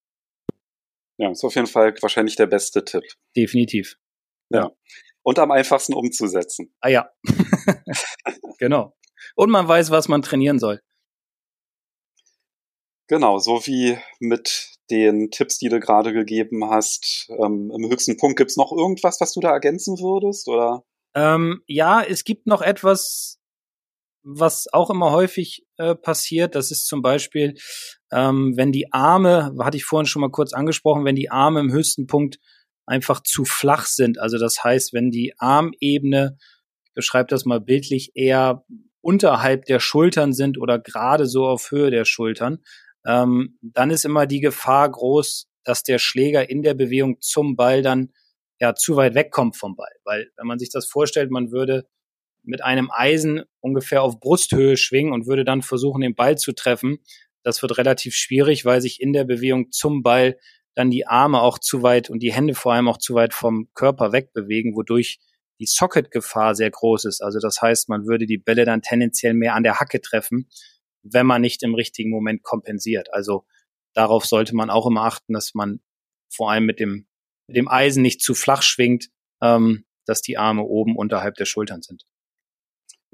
[1.18, 3.04] Ja, ist auf jeden Fall wahrscheinlich der beste Tipp.
[3.36, 3.98] Definitiv.
[4.50, 4.72] Ja.
[5.24, 6.74] Und am einfachsten umzusetzen.
[6.82, 7.10] Ah ja.
[8.60, 8.96] genau.
[9.36, 10.82] Und man weiß, was man trainieren soll.
[13.08, 17.28] Genau, so wie mit den Tipps, die du gerade gegeben hast.
[17.30, 20.48] Ähm, Im höchsten Punkt gibt's noch irgendwas, was du da ergänzen würdest?
[20.48, 20.84] Oder?
[21.16, 23.40] Ähm, ja, es gibt noch etwas,
[24.24, 26.56] was auch immer häufig äh, passiert.
[26.56, 27.56] Das ist zum Beispiel,
[28.12, 31.72] ähm, wenn die Arme, hatte ich vorhin schon mal kurz angesprochen, wenn die Arme im
[31.72, 32.40] höchsten Punkt
[32.86, 34.20] einfach zu flach sind.
[34.20, 36.38] Also das heißt, wenn die Armebene,
[36.86, 38.66] ich beschreibe das mal bildlich, eher
[39.02, 42.60] unterhalb der Schultern sind oder gerade so auf Höhe der Schultern,
[43.06, 47.82] ähm, dann ist immer die Gefahr groß, dass der Schläger in der Bewegung zum Ball
[47.82, 48.14] dann
[48.60, 49.92] ja zu weit wegkommt vom Ball.
[50.04, 51.86] Weil wenn man sich das vorstellt, man würde
[52.44, 57.00] mit einem Eisen ungefähr auf Brusthöhe schwingen und würde dann versuchen, den Ball zu treffen.
[57.42, 60.38] Das wird relativ schwierig, weil sich in der Bewegung zum Ball
[60.76, 63.70] dann die Arme auch zu weit und die Hände vor allem auch zu weit vom
[63.74, 65.20] Körper wegbewegen, wodurch
[65.60, 67.22] die Socket-Gefahr sehr groß ist.
[67.22, 70.50] Also das heißt, man würde die Bälle dann tendenziell mehr an der Hacke treffen,
[71.04, 73.14] wenn man nicht im richtigen Moment kompensiert.
[73.14, 73.46] Also
[73.94, 75.80] darauf sollte man auch immer achten, dass man
[76.32, 77.08] vor allem mit dem,
[77.48, 79.10] mit dem Eisen nicht zu flach schwingt,
[79.42, 82.04] ähm, dass die Arme oben unterhalb der Schultern sind.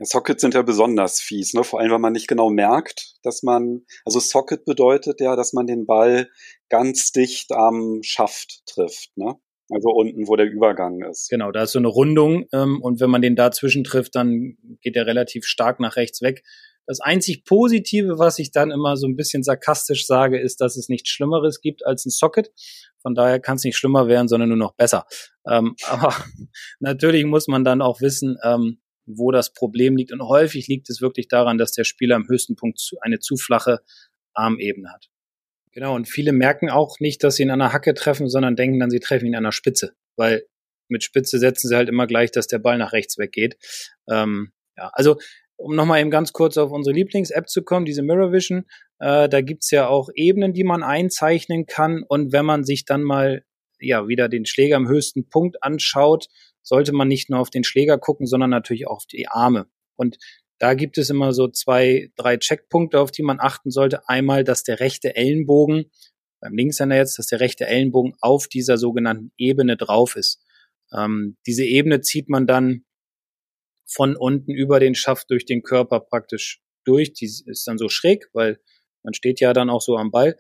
[0.06, 1.64] Sockets sind ja besonders fies, ne?
[1.64, 5.68] vor allem, weil man nicht genau merkt, dass man, also Socket bedeutet ja, dass man
[5.68, 6.30] den Ball
[6.70, 9.36] ganz dicht am Schaft trifft, ne?
[9.72, 11.30] Also unten, wo der Übergang ist.
[11.30, 14.96] Genau, da ist so eine Rundung ähm, und wenn man den dazwischen trifft, dann geht
[14.96, 16.44] er relativ stark nach rechts weg.
[16.88, 20.90] Das einzig Positive, was ich dann immer so ein bisschen sarkastisch sage, ist, dass es
[20.90, 22.52] nichts Schlimmeres gibt als ein Socket.
[23.00, 25.06] Von daher kann es nicht schlimmer werden, sondern nur noch besser.
[25.48, 26.16] Ähm, aber
[26.80, 28.80] natürlich muss man dann auch wissen, ähm,
[29.18, 30.12] wo das Problem liegt.
[30.12, 33.80] Und häufig liegt es wirklich daran, dass der Spieler am höchsten Punkt eine zu flache
[34.34, 35.10] Armebene hat.
[35.72, 38.80] Genau, und viele merken auch nicht, dass sie ihn an der Hacke treffen, sondern denken
[38.80, 40.44] dann, sie treffen ihn an der Spitze, weil
[40.88, 43.58] mit Spitze setzen sie halt immer gleich, dass der Ball nach rechts weggeht.
[44.10, 45.18] Ähm, ja, also
[45.58, 48.66] um nochmal eben ganz kurz auf unsere Lieblings-App zu kommen, diese Mirror Vision,
[49.00, 52.04] äh, da gibt's ja auch Ebenen, die man einzeichnen kann.
[52.08, 53.44] Und wenn man sich dann mal
[53.80, 56.28] ja wieder den Schläger am höchsten Punkt anschaut,
[56.62, 59.68] sollte man nicht nur auf den Schläger gucken, sondern natürlich auch auf die Arme.
[59.96, 60.18] Und
[60.60, 64.08] da gibt es immer so zwei, drei Checkpunkte, auf die man achten sollte.
[64.08, 65.90] Einmal, dass der rechte Ellenbogen,
[66.42, 70.42] beim Linkshänder jetzt, dass der rechte Ellenbogen auf dieser sogenannten Ebene drauf ist.
[70.94, 72.86] Ähm, diese Ebene zieht man dann
[73.86, 77.14] von unten über den Schaft durch den Körper praktisch durch.
[77.14, 78.60] Die ist dann so schräg, weil
[79.04, 80.38] man steht ja dann auch so am Ball.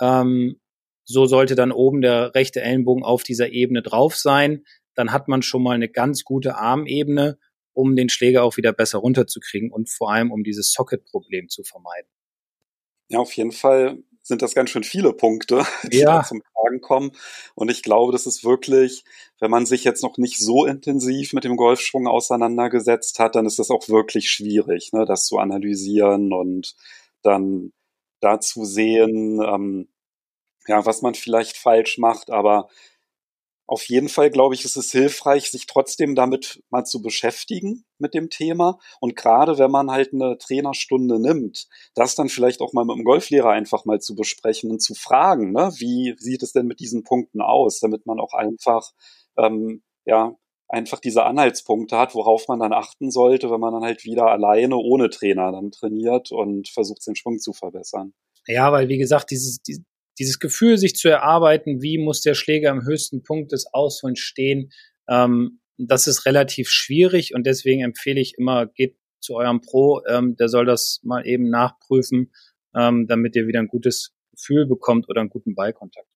[0.00, 0.60] Ähm,
[1.04, 4.64] so sollte dann oben der rechte Ellenbogen auf dieser Ebene drauf sein
[5.00, 7.38] dann hat man schon mal eine ganz gute Armebene,
[7.72, 12.10] um den Schläger auch wieder besser runterzukriegen und vor allem um dieses Socket-Problem zu vermeiden.
[13.08, 16.18] Ja, auf jeden Fall sind das ganz schön viele Punkte, die ja.
[16.18, 17.12] da zum Tragen kommen.
[17.54, 19.04] Und ich glaube, das ist wirklich,
[19.40, 23.58] wenn man sich jetzt noch nicht so intensiv mit dem Golfschwung auseinandergesetzt hat, dann ist
[23.58, 26.76] das auch wirklich schwierig, ne, das zu analysieren und
[27.22, 27.72] dann
[28.20, 29.88] dazu sehen, ähm,
[30.66, 32.30] ja, was man vielleicht falsch macht.
[32.30, 32.68] Aber
[33.70, 38.14] auf jeden Fall, glaube ich, ist es hilfreich, sich trotzdem damit mal zu beschäftigen mit
[38.14, 38.80] dem Thema.
[38.98, 43.04] Und gerade wenn man halt eine Trainerstunde nimmt, das dann vielleicht auch mal mit dem
[43.04, 47.04] Golflehrer einfach mal zu besprechen und zu fragen, ne, wie sieht es denn mit diesen
[47.04, 48.90] Punkten aus, damit man auch einfach
[49.38, 50.34] ähm, ja
[50.68, 54.78] einfach diese Anhaltspunkte hat, worauf man dann achten sollte, wenn man dann halt wieder alleine
[54.78, 58.14] ohne Trainer dann trainiert und versucht, den Schwung zu verbessern.
[58.48, 59.60] Ja, weil wie gesagt, dieses,
[60.20, 64.70] dieses Gefühl, sich zu erarbeiten, wie muss der Schläger am höchsten Punkt des Ausholens stehen,
[65.08, 70.36] ähm, das ist relativ schwierig und deswegen empfehle ich immer, geht zu eurem Pro, ähm,
[70.36, 72.32] der soll das mal eben nachprüfen,
[72.74, 76.06] ähm, damit ihr wieder ein gutes Gefühl bekommt oder einen guten Ballkontakt.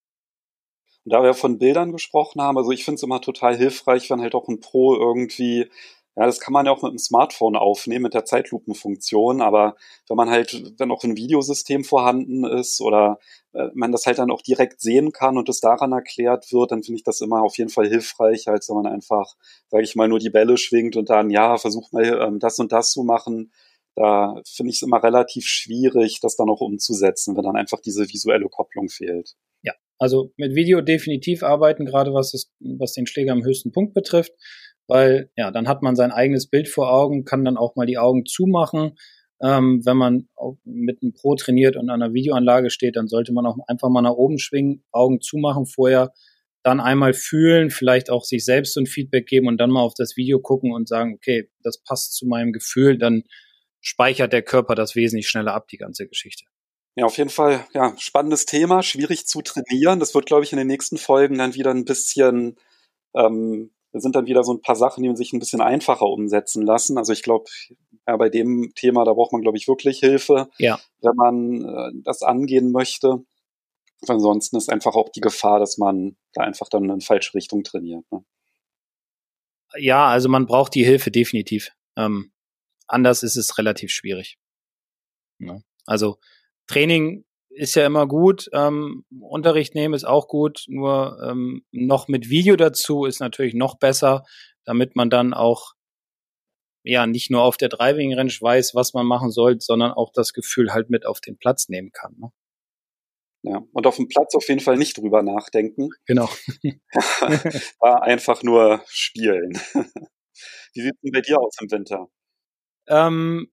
[1.05, 4.21] Und da wir von Bildern gesprochen haben, also ich finde es immer total hilfreich, wenn
[4.21, 5.71] halt auch ein Pro irgendwie
[6.17, 9.75] ja, das kann man ja auch mit dem Smartphone aufnehmen, mit der Zeitlupenfunktion, aber
[10.09, 13.19] wenn man halt, wenn auch ein Videosystem vorhanden ist oder
[13.53, 16.85] äh, man das halt dann auch direkt sehen kann und es daran erklärt wird, dann
[16.85, 19.35] finde ich das immer auf jeden Fall hilfreich, als wenn man einfach,
[19.69, 22.71] sage ich mal, nur die Bälle schwingt und dann, ja, versucht mal ähm, das und
[22.71, 23.53] das zu machen.
[23.97, 28.09] Da finde ich es immer relativ schwierig, das dann auch umzusetzen, wenn dann einfach diese
[28.09, 29.35] visuelle Kopplung fehlt.
[29.63, 34.33] Ja, also mit Video definitiv arbeiten, gerade was, was den Schläger am höchsten Punkt betrifft
[34.87, 37.99] weil ja, dann hat man sein eigenes Bild vor Augen, kann dann auch mal die
[37.99, 38.97] Augen zumachen.
[39.43, 40.29] Ähm, wenn man
[40.65, 44.03] mit einem Pro trainiert und an einer Videoanlage steht, dann sollte man auch einfach mal
[44.03, 46.13] nach oben schwingen, Augen zumachen vorher,
[46.63, 49.95] dann einmal fühlen, vielleicht auch sich selbst so ein Feedback geben und dann mal auf
[49.95, 53.25] das Video gucken und sagen, okay, das passt zu meinem Gefühl, dann
[53.81, 56.45] speichert der Körper das wesentlich schneller ab, die ganze Geschichte.
[56.97, 59.99] Ja, auf jeden Fall, ja, spannendes Thema, schwierig zu trainieren.
[59.99, 62.57] Das wird, glaube ich, in den nächsten Folgen dann wieder ein bisschen
[63.15, 66.99] ähm, sind dann wieder so ein paar Sachen, die sich ein bisschen einfacher umsetzen lassen.
[66.99, 67.45] Also ich glaube,
[68.07, 70.79] ja, bei dem Thema, da braucht man, glaube ich, wirklich Hilfe, ja.
[71.01, 73.25] wenn man äh, das angehen möchte.
[74.07, 78.05] Ansonsten ist einfach auch die Gefahr, dass man da einfach dann in falsche Richtung trainiert.
[78.11, 78.25] Ne?
[79.77, 81.71] Ja, also man braucht die Hilfe definitiv.
[81.97, 82.33] Ähm,
[82.87, 84.39] anders ist es relativ schwierig.
[85.39, 85.61] Ja.
[85.87, 86.19] Also
[86.67, 88.49] Training ist ja immer gut.
[88.53, 93.79] Ähm, Unterricht nehmen ist auch gut, nur ähm, noch mit Video dazu ist natürlich noch
[93.79, 94.25] besser,
[94.65, 95.75] damit man dann auch
[96.83, 100.33] ja nicht nur auf der Driving Range weiß, was man machen soll, sondern auch das
[100.33, 102.15] Gefühl halt mit auf den Platz nehmen kann.
[102.19, 102.31] Ne?
[103.43, 105.91] Ja, und auf dem Platz auf jeden Fall nicht drüber nachdenken.
[106.07, 106.29] Genau.
[107.81, 109.53] War einfach nur spielen.
[110.75, 112.09] Wie sieht es denn bei dir aus im Winter?
[112.89, 113.51] Ähm,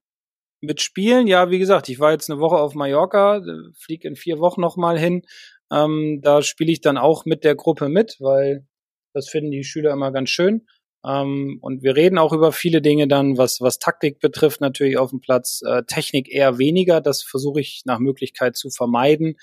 [0.61, 3.41] mit Spielen, ja, wie gesagt, ich war jetzt eine Woche auf Mallorca,
[3.75, 5.23] fliege in vier Wochen nochmal hin.
[5.71, 8.65] Ähm, da spiele ich dann auch mit der Gruppe mit, weil
[9.13, 10.67] das finden die Schüler immer ganz schön.
[11.05, 15.09] Ähm, und wir reden auch über viele Dinge dann, was, was Taktik betrifft, natürlich auf
[15.09, 15.61] dem Platz.
[15.65, 19.37] Äh, Technik eher weniger, das versuche ich nach Möglichkeit zu vermeiden,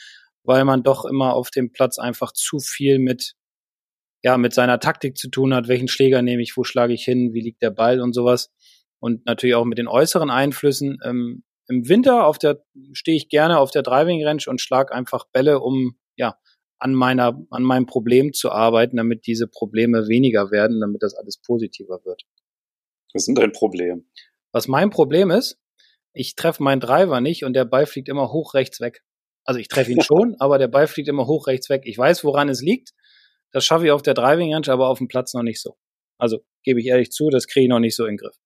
[0.44, 3.34] weil man doch immer auf dem Platz einfach zu viel mit,
[4.22, 5.68] ja, mit seiner Taktik zu tun hat.
[5.68, 8.50] Welchen Schläger nehme ich, wo schlage ich hin, wie liegt der Ball und sowas
[9.00, 10.98] und natürlich auch mit den äußeren Einflüssen.
[11.04, 15.24] Ähm, Im Winter auf der stehe ich gerne auf der Driving Range und schlage einfach
[15.32, 16.38] Bälle, um ja
[16.78, 21.38] an meiner an meinem Problem zu arbeiten, damit diese Probleme weniger werden, damit das alles
[21.38, 22.22] positiver wird.
[23.12, 24.06] Was ist denn dein Problem?
[24.52, 25.58] Was mein Problem ist,
[26.12, 29.02] ich treffe meinen Driver nicht und der Ball fliegt immer hoch rechts weg.
[29.44, 31.82] Also ich treffe ihn schon, aber der Ball fliegt immer hoch rechts weg.
[31.84, 32.92] Ich weiß, woran es liegt.
[33.52, 35.76] Das schaffe ich auf der Driving Range, aber auf dem Platz noch nicht so.
[36.18, 38.36] Also gebe ich ehrlich zu, das kriege ich noch nicht so in den Griff.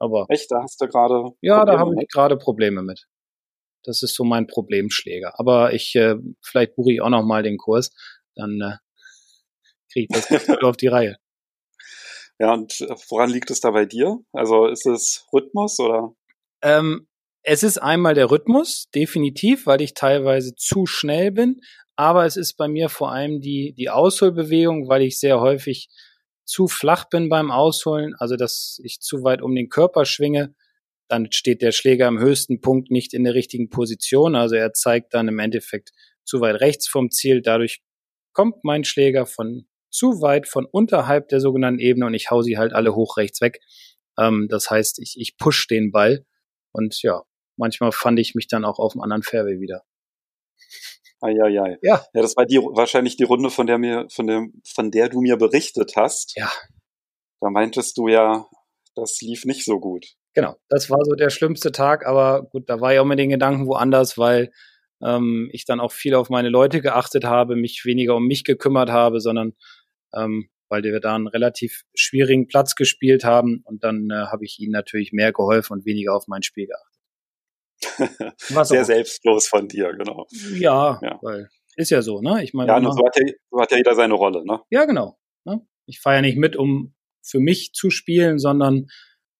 [0.00, 3.06] Aber echt, da hast du gerade ja, da habe ich gerade Probleme mit.
[3.84, 5.38] Das ist so mein Problemschläger.
[5.38, 7.92] Aber ich äh, vielleicht buche ich auch noch mal den Kurs,
[8.34, 8.76] dann äh,
[9.92, 11.16] kriege ich das auf die Reihe.
[12.38, 14.18] Ja, und äh, woran liegt es da bei dir?
[14.32, 16.14] Also ist es Rhythmus oder?
[16.62, 17.06] Ähm,
[17.42, 21.60] es ist einmal der Rhythmus, definitiv, weil ich teilweise zu schnell bin.
[21.96, 25.88] Aber es ist bei mir vor allem die, die Ausholbewegung, weil ich sehr häufig
[26.50, 30.52] zu flach bin beim Ausholen, also dass ich zu weit um den Körper schwinge,
[31.06, 34.34] dann steht der Schläger am höchsten Punkt nicht in der richtigen Position.
[34.34, 35.92] Also er zeigt dann im Endeffekt
[36.24, 37.40] zu weit rechts vom Ziel.
[37.40, 37.82] Dadurch
[38.32, 42.58] kommt mein Schläger von zu weit von unterhalb der sogenannten Ebene und ich hau sie
[42.58, 43.60] halt alle hoch rechts weg.
[44.18, 46.26] Ähm, das heißt, ich, ich push den Ball
[46.72, 47.22] und ja,
[47.56, 49.84] manchmal fand ich mich dann auch auf dem anderen Fairway wieder.
[51.20, 51.78] Eieiei.
[51.82, 52.04] Ja.
[52.12, 55.20] Ja, das war die, wahrscheinlich die Runde, von der mir, von der, von der du
[55.20, 56.36] mir berichtet hast.
[56.36, 56.50] Ja.
[57.40, 58.46] Da meintest du ja,
[58.94, 60.06] das lief nicht so gut.
[60.34, 63.30] Genau, das war so der schlimmste Tag, aber gut, da war ich auch mit den
[63.30, 64.52] Gedanken woanders, weil
[65.02, 68.90] ähm, ich dann auch viel auf meine Leute geachtet habe, mich weniger um mich gekümmert
[68.90, 69.54] habe, sondern
[70.14, 74.60] ähm, weil wir da einen relativ schwierigen Platz gespielt haben und dann äh, habe ich
[74.60, 76.89] ihnen natürlich mehr geholfen und weniger auf mein Spiel geachtet.
[78.64, 80.26] Sehr selbstlos von dir, genau.
[80.54, 82.42] Ja, ja, weil ist ja so, ne?
[82.42, 84.60] Ich meine, ja, so hat, ja, so hat ja jeder seine Rolle, ne?
[84.70, 85.18] Ja, genau.
[85.44, 85.60] Ne?
[85.86, 88.88] Ich fahre ja nicht mit, um für mich zu spielen, sondern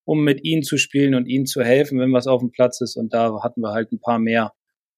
[0.04, 2.96] um mit ihnen zu spielen und ihnen zu helfen, wenn was auf dem Platz ist.
[2.96, 4.52] Und da hatten wir halt ein paar mehr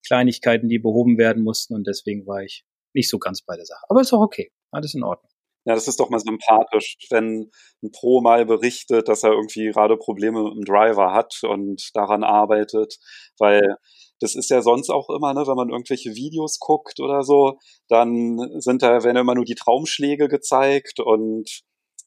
[0.07, 3.85] Kleinigkeiten, die behoben werden mussten und deswegen war ich nicht so ganz bei der Sache.
[3.89, 4.51] Aber ist auch okay.
[4.71, 5.32] Alles in Ordnung.
[5.67, 7.51] Ja, das ist doch mal sympathisch, wenn
[7.85, 12.25] ein Pro mal berichtet, dass er irgendwie gerade Probleme mit dem Driver hat und daran
[12.25, 12.97] arbeitet,
[13.39, 13.77] weil
[14.21, 17.59] das ist ja sonst auch immer, ne, wenn man irgendwelche Videos guckt oder so,
[17.89, 21.49] dann sind da, werden immer nur die Traumschläge gezeigt und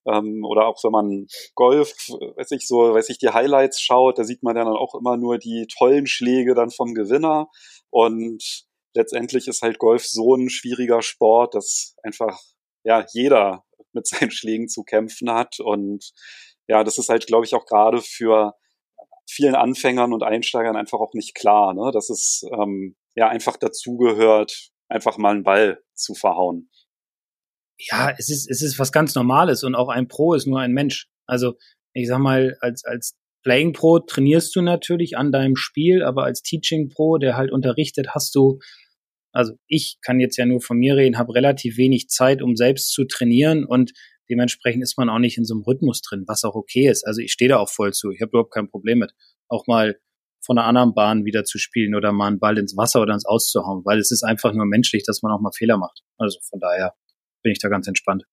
[0.05, 1.93] ähm, oder auch wenn man Golf,
[2.37, 5.37] weiß ich so, weiß ich, die Highlights schaut, da sieht man dann auch immer nur
[5.37, 7.47] die tollen Schläge dann vom Gewinner
[7.89, 12.37] und letztendlich ist halt Golf so ein schwieriger Sport, dass einfach
[12.85, 16.11] ja jeder mit seinen Schlägen zu kämpfen hat und
[16.67, 18.53] ja, das ist halt, glaube ich, auch gerade für
[19.29, 21.91] vielen Anfängern und Einsteigern einfach auch nicht klar, ne?
[21.91, 26.69] dass es ähm, ja einfach dazugehört, einfach mal einen Ball zu verhauen.
[27.77, 30.71] Ja, es ist, es ist was ganz Normales und auch ein Pro ist nur ein
[30.71, 31.07] Mensch.
[31.25, 31.55] Also
[31.93, 36.41] ich sag mal, als, als Playing Pro trainierst du natürlich an deinem Spiel, aber als
[36.41, 38.59] Teaching Pro, der halt unterrichtet, hast du,
[39.35, 42.91] also ich kann jetzt ja nur von mir reden, habe relativ wenig Zeit, um selbst
[42.91, 43.91] zu trainieren und
[44.29, 47.05] Dementsprechend ist man auch nicht in so einem Rhythmus drin, was auch okay ist.
[47.05, 48.11] Also ich stehe da auch voll zu.
[48.11, 49.11] Ich habe überhaupt kein Problem mit,
[49.47, 49.99] auch mal
[50.43, 53.25] von einer anderen Bahn wieder zu spielen oder mal einen Ball ins Wasser oder ins
[53.25, 56.01] Auszuhauen, weil es ist einfach nur menschlich, dass man auch mal Fehler macht.
[56.17, 56.93] Also von daher
[57.41, 58.23] bin ich da ganz entspannt.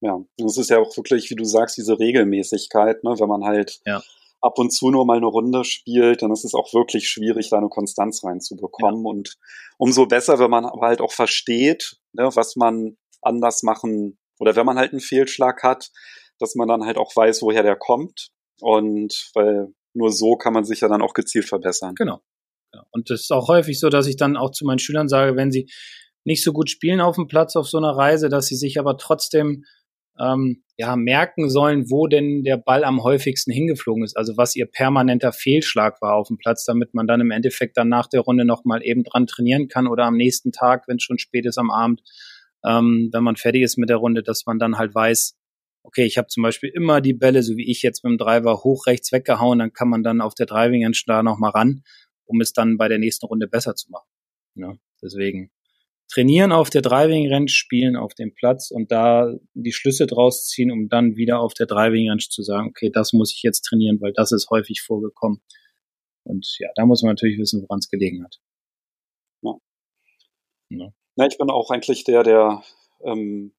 [0.00, 3.10] Ja, das ist ja auch wirklich, wie du sagst, diese Regelmäßigkeit, ne?
[3.18, 4.02] wenn man halt ja.
[4.40, 7.58] Ab und zu nur mal eine Runde spielt, dann ist es auch wirklich schwierig, da
[7.58, 9.04] eine Konstanz reinzubekommen.
[9.04, 9.10] Ja.
[9.10, 9.36] Und
[9.78, 14.66] umso besser, wenn man aber halt auch versteht, ne, was man anders machen oder wenn
[14.66, 15.90] man halt einen Fehlschlag hat,
[16.38, 18.28] dass man dann halt auch weiß, woher der kommt.
[18.60, 21.94] Und weil nur so kann man sich ja dann auch gezielt verbessern.
[21.96, 22.20] Genau.
[22.72, 25.36] Ja, und das ist auch häufig so, dass ich dann auch zu meinen Schülern sage,
[25.36, 25.70] wenn sie
[26.24, 28.98] nicht so gut spielen auf dem Platz auf so einer Reise, dass sie sich aber
[28.98, 29.64] trotzdem
[30.20, 34.66] ähm, ja merken sollen, wo denn der Ball am häufigsten hingeflogen ist, also was ihr
[34.66, 38.44] permanenter Fehlschlag war auf dem Platz, damit man dann im Endeffekt dann nach der Runde
[38.44, 41.70] nochmal eben dran trainieren kann oder am nächsten Tag, wenn es schon spät ist am
[41.70, 42.02] Abend,
[42.64, 45.36] ähm, wenn man fertig ist mit der Runde, dass man dann halt weiß,
[45.82, 48.62] okay, ich habe zum Beispiel immer die Bälle, so wie ich jetzt mit dem Driver
[48.62, 51.82] hoch rechts weggehauen, dann kann man dann auf der Driving Range da nochmal ran,
[52.26, 54.08] um es dann bei der nächsten Runde besser zu machen.
[54.54, 55.50] Ja, deswegen
[56.08, 60.70] trainieren auf der Driving Range, spielen auf dem Platz und da die Schlüsse draus ziehen,
[60.70, 64.00] um dann wieder auf der Driving Range zu sagen, okay, das muss ich jetzt trainieren,
[64.00, 65.42] weil das ist häufig vorgekommen.
[66.24, 68.40] Und ja, da muss man natürlich wissen, woran es gelegen hat.
[69.42, 69.52] Ja.
[70.70, 70.92] ja.
[71.16, 72.62] Na, ich bin auch eigentlich der, der
[73.00, 73.52] im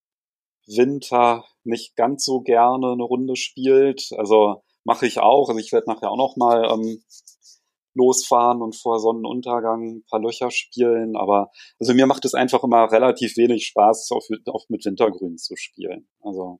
[0.67, 4.09] Winter nicht ganz so gerne eine Runde spielt.
[4.17, 5.49] Also mache ich auch.
[5.49, 7.03] Also ich werde nachher auch noch mal ähm,
[7.99, 11.15] losfahren und vor Sonnenuntergang ein paar Löcher spielen.
[11.15, 15.55] Aber also mir macht es einfach immer relativ wenig Spaß, auf, auf mit Wintergrün zu
[15.55, 16.07] spielen.
[16.21, 16.59] Also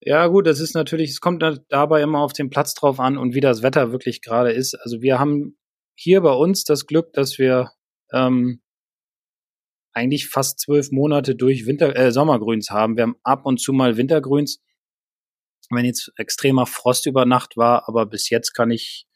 [0.00, 3.34] ja, gut, das ist natürlich, es kommt dabei immer auf den Platz drauf an und
[3.34, 4.74] wie das Wetter wirklich gerade ist.
[4.74, 5.58] Also wir haben
[5.96, 7.72] hier bei uns das Glück, dass wir
[8.12, 8.62] ähm,
[9.92, 12.96] eigentlich fast zwölf Monate durch Winter, äh, Sommergrüns haben.
[12.96, 14.62] Wir haben ab und zu mal Wintergrüns,
[15.70, 19.07] wenn jetzt extremer Frost über Nacht war, aber bis jetzt kann ich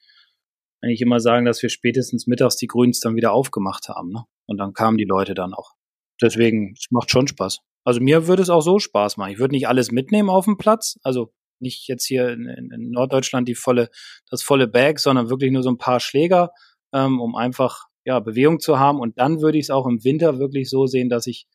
[0.82, 4.10] eigentlich immer sagen, dass wir spätestens mittags die Grüns dann wieder aufgemacht haben.
[4.10, 4.24] Ne?
[4.46, 5.72] Und dann kamen die Leute dann auch.
[6.20, 7.58] Deswegen, es macht schon Spaß.
[7.84, 9.32] Also mir würde es auch so Spaß machen.
[9.32, 13.48] Ich würde nicht alles mitnehmen auf dem Platz, also nicht jetzt hier in, in Norddeutschland
[13.48, 13.88] die volle,
[14.28, 16.50] das volle Bag, sondern wirklich nur so ein paar Schläger,
[16.92, 19.00] ähm, um einfach ja, Bewegung zu haben.
[19.00, 21.46] Und dann würde ich es auch im Winter wirklich so sehen, dass ich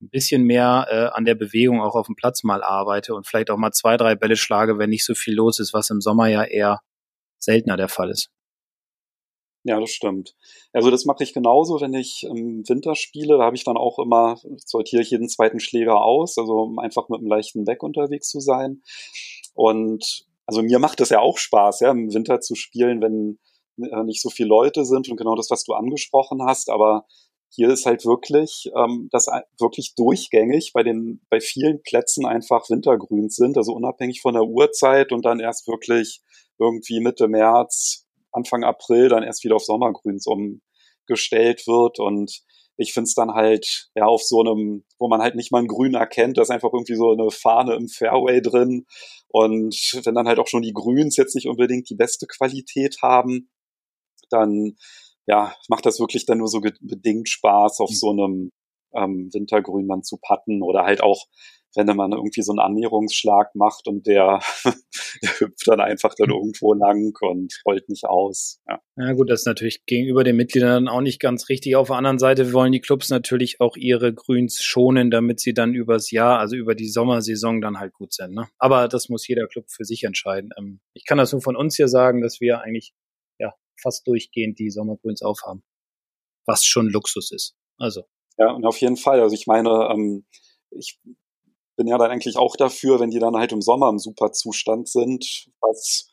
[0.00, 3.50] ein bisschen mehr äh, an der Bewegung auch auf dem Platz mal arbeite und vielleicht
[3.50, 6.28] auch mal zwei, drei Bälle schlage, wenn nicht so viel los ist, was im Sommer
[6.28, 6.80] ja eher
[7.38, 8.30] seltener der Fall ist.
[9.66, 10.36] Ja, das stimmt.
[10.72, 13.36] Also das mache ich genauso, wenn ich im Winter spiele.
[13.38, 17.08] Da habe ich dann auch immer, sortiere ich jeden zweiten Schläger aus, also um einfach
[17.08, 18.82] mit einem leichten Weg unterwegs zu sein.
[19.54, 23.40] Und also mir macht es ja auch Spaß, ja, im Winter zu spielen, wenn
[23.78, 27.04] äh, nicht so viele Leute sind und genau das, was du angesprochen hast, aber
[27.48, 29.26] hier ist halt wirklich ähm, das
[29.58, 35.10] wirklich durchgängig bei den bei vielen Plätzen einfach Wintergrüns sind, also unabhängig von der Uhrzeit
[35.10, 36.22] und dann erst wirklich
[36.58, 38.05] irgendwie Mitte März,
[38.36, 42.42] Anfang April dann erst wieder auf Sommergrüns umgestellt wird und
[42.78, 45.66] ich finde es dann halt ja auf so einem, wo man halt nicht mal ein
[45.66, 48.86] Grün erkennt, da ist einfach irgendwie so eine Fahne im Fairway drin
[49.28, 49.74] und
[50.04, 53.50] wenn dann halt auch schon die Grüns jetzt nicht unbedingt die beste Qualität haben,
[54.30, 54.76] dann
[55.26, 57.94] ja, macht das wirklich dann nur so bedingt Spaß, auf mhm.
[57.94, 58.52] so einem
[58.94, 61.26] ähm, Wintergrün dann zu patten oder halt auch,
[61.76, 64.40] wenn man irgendwie so einen Annäherungsschlag macht und der,
[65.22, 68.60] der hüpft dann einfach dann irgendwo lang und rollt nicht aus.
[68.68, 68.80] Ja.
[68.96, 71.76] ja gut, das ist natürlich gegenüber den Mitgliedern auch nicht ganz richtig.
[71.76, 75.74] Auf der anderen Seite wollen die Clubs natürlich auch ihre Grüns schonen, damit sie dann
[75.74, 78.34] übers Jahr, also über die Sommersaison dann halt gut sind.
[78.34, 78.48] Ne?
[78.58, 80.50] Aber das muss jeder Club für sich entscheiden.
[80.58, 82.94] Ähm, ich kann das nur von uns hier sagen, dass wir eigentlich
[83.80, 85.62] fast durchgehend die Sommergrüns aufhaben.
[86.46, 87.56] Was schon Luxus ist.
[87.78, 88.04] Also.
[88.38, 89.20] Ja, und auf jeden Fall.
[89.20, 90.26] Also ich meine, ähm,
[90.70, 91.00] ich
[91.76, 94.88] bin ja dann eigentlich auch dafür, wenn die dann halt im Sommer im super Zustand
[94.88, 96.08] sind, was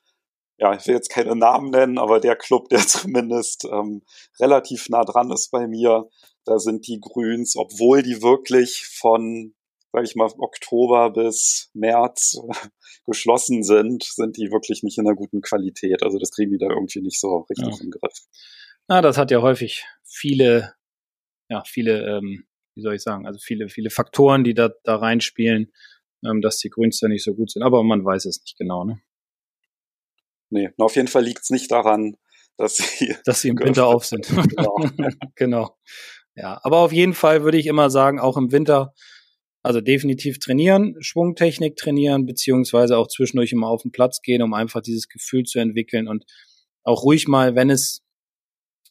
[0.58, 4.04] ja, ich will jetzt keine Namen nennen, aber der Club, der zumindest ähm,
[4.40, 6.10] relativ nah dran ist bei mir,
[6.46, 9.54] da sind die Grüns, obwohl die wirklich von,
[9.92, 12.40] sage ich mal, Oktober bis März
[13.06, 16.04] geschlossen sind, sind die wirklich nicht in einer guten Qualität.
[16.04, 17.84] Also das kriegen die da irgendwie nicht so richtig ja.
[17.84, 18.14] im Griff.
[18.88, 20.74] Na, das hat ja häufig viele,
[21.50, 22.46] ja, viele, ähm,
[22.76, 25.72] wie soll ich sagen, also viele, viele Faktoren, die da, da reinspielen,
[26.26, 27.64] ähm, dass die Grüns da nicht so gut sind.
[27.64, 29.02] Aber man weiß es nicht genau, ne?
[30.50, 32.16] Nee, auf jeden Fall liegt es nicht daran,
[32.58, 34.28] dass sie, dass sie im Winter auf sind.
[34.56, 34.90] Genau.
[35.36, 35.78] genau.
[36.36, 38.94] Ja, aber auf jeden Fall würde ich immer sagen, auch im Winter,
[39.62, 44.82] also definitiv trainieren, Schwungtechnik trainieren, beziehungsweise auch zwischendurch immer auf den Platz gehen, um einfach
[44.82, 46.26] dieses Gefühl zu entwickeln und
[46.84, 48.02] auch ruhig mal, wenn es,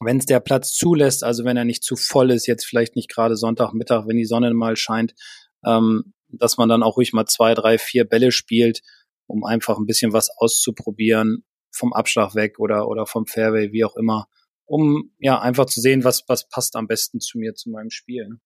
[0.05, 3.11] wenn es der Platz zulässt, also wenn er nicht zu voll ist, jetzt vielleicht nicht
[3.11, 5.14] gerade Sonntagmittag, wenn die Sonne mal scheint,
[5.64, 8.82] ähm, dass man dann auch ruhig mal zwei, drei, vier Bälle spielt,
[9.26, 13.96] um einfach ein bisschen was auszuprobieren, vom Abschlag weg oder, oder vom Fairway, wie auch
[13.96, 14.28] immer,
[14.66, 18.28] um ja einfach zu sehen, was, was passt am besten zu mir, zu meinem Spiel.
[18.28, 18.40] Ne?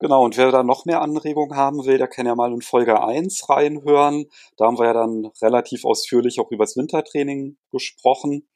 [0.00, 3.02] Genau, und wer da noch mehr Anregungen haben will, der kann ja mal in Folge
[3.02, 4.26] 1 reinhören.
[4.56, 8.48] Da haben wir ja dann relativ ausführlich auch über das Wintertraining gesprochen.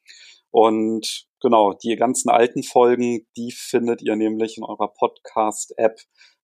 [0.51, 5.99] Und genau, die ganzen alten Folgen, die findet ihr nämlich in eurer Podcast-App,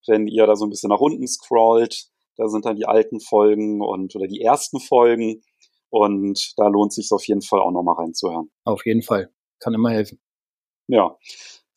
[0.07, 2.07] wenn ihr da so ein bisschen nach unten scrollt.
[2.37, 5.43] Da sind dann die alten Folgen und oder die ersten Folgen.
[5.91, 8.51] Und da lohnt sich auf jeden Fall auch nochmal reinzuhören.
[8.65, 9.31] Auf jeden Fall.
[9.61, 10.21] Kann immer helfen.
[10.89, 11.17] Ja.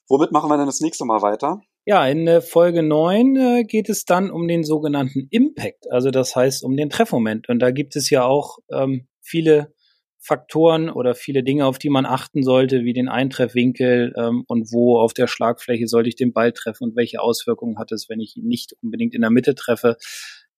[0.10, 1.62] Womit machen wir denn das nächste Mal weiter?
[1.86, 6.36] Ja, in äh, Folge 9 äh, geht es dann um den sogenannten Impact, also das
[6.36, 7.48] heißt um den Treffmoment.
[7.48, 9.74] Und da gibt es ja auch ähm, viele
[10.20, 15.00] Faktoren oder viele Dinge, auf die man achten sollte, wie den Eintreffwinkel ähm, und wo
[15.00, 18.36] auf der Schlagfläche sollte ich den Ball treffen und welche Auswirkungen hat es, wenn ich
[18.36, 19.98] ihn nicht unbedingt in der Mitte treffe.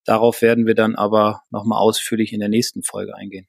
[0.05, 3.47] Darauf werden wir dann aber nochmal ausführlich in der nächsten Folge eingehen.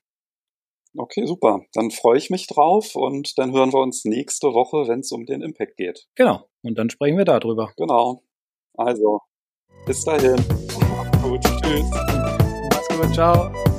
[0.96, 1.60] Okay, super.
[1.72, 5.24] Dann freue ich mich drauf und dann hören wir uns nächste Woche, wenn es um
[5.24, 6.08] den Impact geht.
[6.16, 6.48] Genau.
[6.62, 7.72] Und dann sprechen wir darüber.
[7.76, 8.24] Genau.
[8.74, 9.20] Also,
[9.86, 10.36] bis dahin.
[11.22, 11.42] Gut.
[11.62, 11.90] Tschüss.
[12.70, 13.14] Mach's gut.
[13.14, 13.69] Ciao.